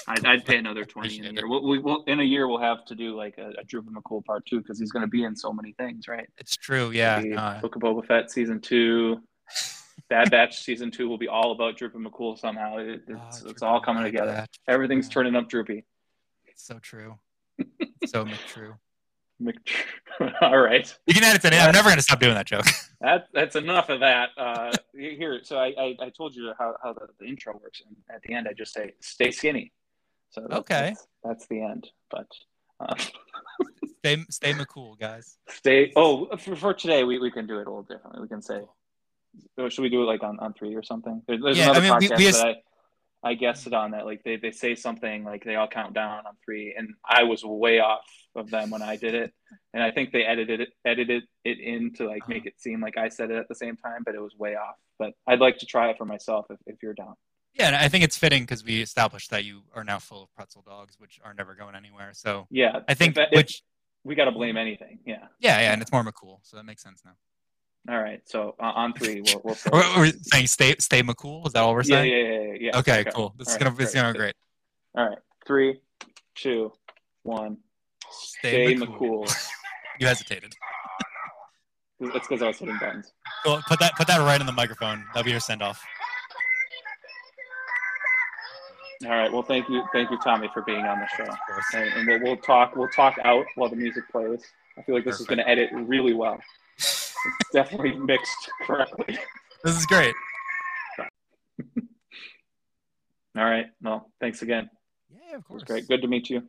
[0.09, 1.49] I'd, I'd pay another twenty in a year.
[1.49, 4.25] We'll, we, we'll, in a year, we'll have to do like a, a Drew McCool
[4.25, 6.29] part two because he's going to be in so many things, right?
[6.39, 6.91] It's true.
[6.91, 7.23] Yeah.
[7.37, 9.21] Uh, Book of Boba Fett season two.
[10.09, 12.79] Bad Batch season two will be all about Droopy McCool somehow.
[12.79, 14.47] It, oh, it's, Drew it's all coming together.
[14.69, 15.13] Everything's Yeah.
[15.13, 15.85] turning up Droopy.
[16.47, 17.19] It's so true.
[18.07, 18.75] so true.
[20.41, 22.67] All right, You can add it to I'm never gonna stop doing that joke.
[23.01, 24.31] that that's enough of that.
[24.37, 27.97] Uh, here, so I, I, I told you how, how the, the intro works, and
[28.15, 29.73] at the end I just say "stay skinny."
[30.31, 30.81] So that's, Okay.
[30.91, 31.89] that's, that's the end.
[32.11, 32.27] But
[32.81, 32.95] uh,
[34.05, 35.37] Stay, stay McCool, guys.
[35.49, 35.93] stay.
[35.95, 38.21] Oh, for, for today, we, we can do it a little differently.
[38.21, 38.63] We can say,
[39.69, 41.23] should we do it like on, on three or something?
[41.29, 42.55] There, there's Yeah, another I mean, podcast we that I,
[43.25, 44.05] I guessed it on that.
[44.05, 47.45] Like they, they say something like they all count down on three, and I was
[47.45, 48.05] way off
[48.35, 49.33] of them when I did it.
[49.73, 52.49] And I think they edited it edited it in to like make uh-huh.
[52.49, 54.77] it seem like I said it at the same time, but it was way off.
[54.99, 57.15] But I'd like to try it for myself if, if you're down.
[57.55, 60.35] Yeah, and I think it's fitting because we established that you are now full of
[60.35, 62.11] pretzel dogs, which are never going anywhere.
[62.15, 63.61] So Yeah, I think if, if
[64.05, 64.99] we got to blame anything.
[65.05, 65.27] Yeah.
[65.39, 67.13] yeah, yeah, and it's more McCool, so that makes sense now.
[67.89, 68.21] All right.
[68.25, 69.71] So uh, on three, we'll, we'll say.
[69.73, 71.47] We're, we're saying stay stay McCool.
[71.47, 72.13] Is that all we're saying?
[72.13, 72.79] yeah, yeah, yeah, yeah.
[72.79, 73.35] Okay, cool.
[73.39, 73.95] This All is right, gonna great.
[73.95, 74.35] gonna be great.
[74.97, 75.19] All right.
[75.47, 75.81] Three,
[76.37, 76.73] two,
[77.25, 77.57] one.
[78.11, 79.25] Stay Stay McCool.
[79.27, 79.49] McCool.
[80.01, 80.55] You hesitated.
[82.01, 83.13] That's because I was hitting buttons.
[83.45, 83.61] Cool.
[83.69, 85.05] Put that put that right in the microphone.
[85.13, 85.85] That'll be your send off.
[89.05, 89.33] All right.
[89.33, 91.25] Well, thank you, thank you, Tommy, for being on the show.
[91.25, 91.65] Of course.
[91.75, 92.77] And, and we'll, we'll talk.
[92.77, 94.43] We'll talk out while the music plays.
[94.79, 96.41] I feel like this is going to edit really well.
[97.25, 99.19] It's definitely mixed correctly.
[99.65, 100.15] This is great.
[103.37, 103.67] All right.
[103.81, 104.69] Well, thanks again.
[105.11, 105.63] Yeah, of course.
[105.63, 105.89] great.
[105.89, 106.39] Good to meet you.
[106.39, 106.43] It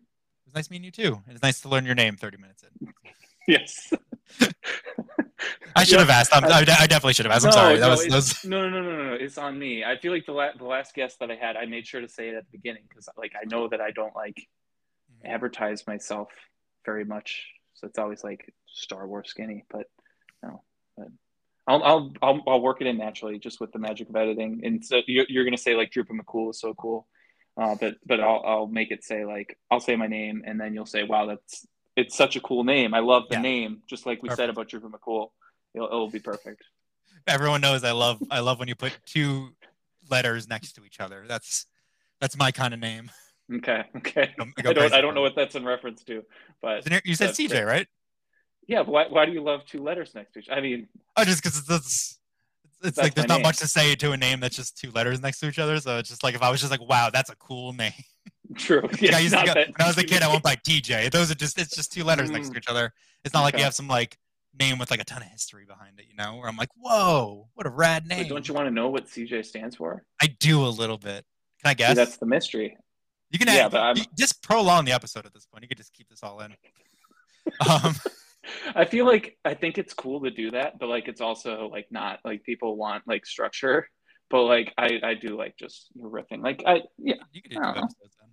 [0.46, 1.22] was nice meeting you too.
[1.28, 2.94] It was nice to learn your name 30 minutes in.
[3.46, 3.92] Yes.
[5.76, 6.34] I should Yeah, have asked.
[6.34, 7.46] I'm, I, I definitely should have asked.
[7.46, 7.76] I'm sorry.
[7.78, 9.14] That no, was, that was no, no, no, no, no.
[9.16, 9.84] It's on me.
[9.84, 12.08] I feel like the la- the last guest that I had, I made sure to
[12.08, 15.30] say it at the beginning because, like, I know that I don't like mm-hmm.
[15.30, 16.30] advertise myself
[16.86, 19.66] very much, so it's always like Star Wars skinny.
[19.70, 19.88] But
[20.44, 20.62] no,
[20.98, 21.08] but
[21.68, 24.62] I'll I'll I'll, I'll work it in naturally, just with the magic of editing.
[24.64, 27.08] And so you're, you're gonna say like Droopy McCool is so cool,
[27.58, 30.74] uh, but but I'll I'll make it say like I'll say my name, and then
[30.74, 31.66] you'll say, wow, that's
[31.96, 32.94] it's such a cool name.
[32.94, 33.42] I love the Yeah.
[33.42, 34.52] name, just like we said Perfect.
[34.58, 35.30] about Droopy McCool.
[35.76, 36.64] It'll, it'll be perfect.
[37.28, 39.56] everyone knows I love I love when you put two
[40.10, 41.26] letters next to each other.
[41.28, 41.66] That's
[42.20, 43.10] that's my kind of name.
[43.54, 44.34] Okay, okay.
[44.66, 46.24] I don't I don't know what that's in reference to,
[46.62, 47.88] but You said CJ, right?
[48.68, 48.82] Yeah.
[48.82, 50.50] Why why do you love two letters next to each?
[50.52, 50.88] I mean,
[51.18, 52.20] Oh, just because it's, it's
[52.82, 53.44] it's That's like there's not name.
[53.44, 55.80] much to say to a name that's just two letters next to each other.
[55.80, 57.94] So it's just like if I was just like, wow, that's a cool name.
[58.58, 58.82] true.
[58.82, 61.10] Like, Yeah, I used to go, when I was a kid, I went by TJ.
[61.12, 62.58] Those are just it's just two letters next to Mm.
[62.58, 62.92] each other.
[63.24, 64.18] It's not like you have some like
[64.60, 66.36] name with like a ton of history behind it, you know?
[66.36, 68.28] Where I'm like, whoa, what a rad name.
[68.28, 70.04] don't you want to know what CJ stands for?
[70.22, 71.26] I do a little bit.
[71.64, 71.96] Can I See, guess?
[71.96, 72.78] that's the mystery.
[73.32, 75.64] you can yeah, add, but I'm- just prolong the episode at this point.
[75.64, 76.54] You could just keep this all in.
[77.70, 77.94] Um,
[78.76, 81.88] I feel like I think it's cool to do that, but like it's also like
[81.92, 83.88] not like people want like structure.
[84.30, 86.44] But like I I do like just riffing.
[86.44, 88.30] Like I yeah you could do two episodes then.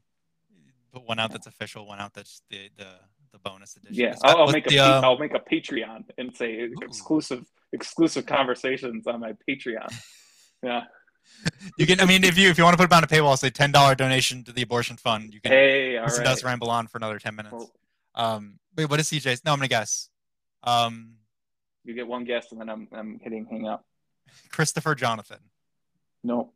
[0.93, 2.87] Put one out that's official, one out that's the the,
[3.33, 3.95] the bonus edition.
[3.95, 4.15] yeah.
[4.25, 8.27] I'll, I'll make a the, pa- uh, I'll make a Patreon and say exclusive exclusive
[8.27, 9.93] conversations on my Patreon.
[10.63, 10.83] Yeah.
[11.79, 12.01] You can.
[12.01, 13.73] I mean, if you if you want to put it behind a paywall, say ten
[13.73, 15.33] dollar donation to the abortion fund.
[15.33, 16.37] You can Hey, all listen to right.
[16.37, 17.55] us ramble on for another ten minutes.
[17.55, 17.73] Well,
[18.15, 19.45] Um, wait, what is CJ's?
[19.45, 20.09] No, I'm gonna guess.
[20.63, 21.15] Um,
[21.85, 23.85] you get one guess and then I'm I'm hitting hang up.
[24.51, 25.39] Christopher Jonathan.
[26.23, 26.53] No.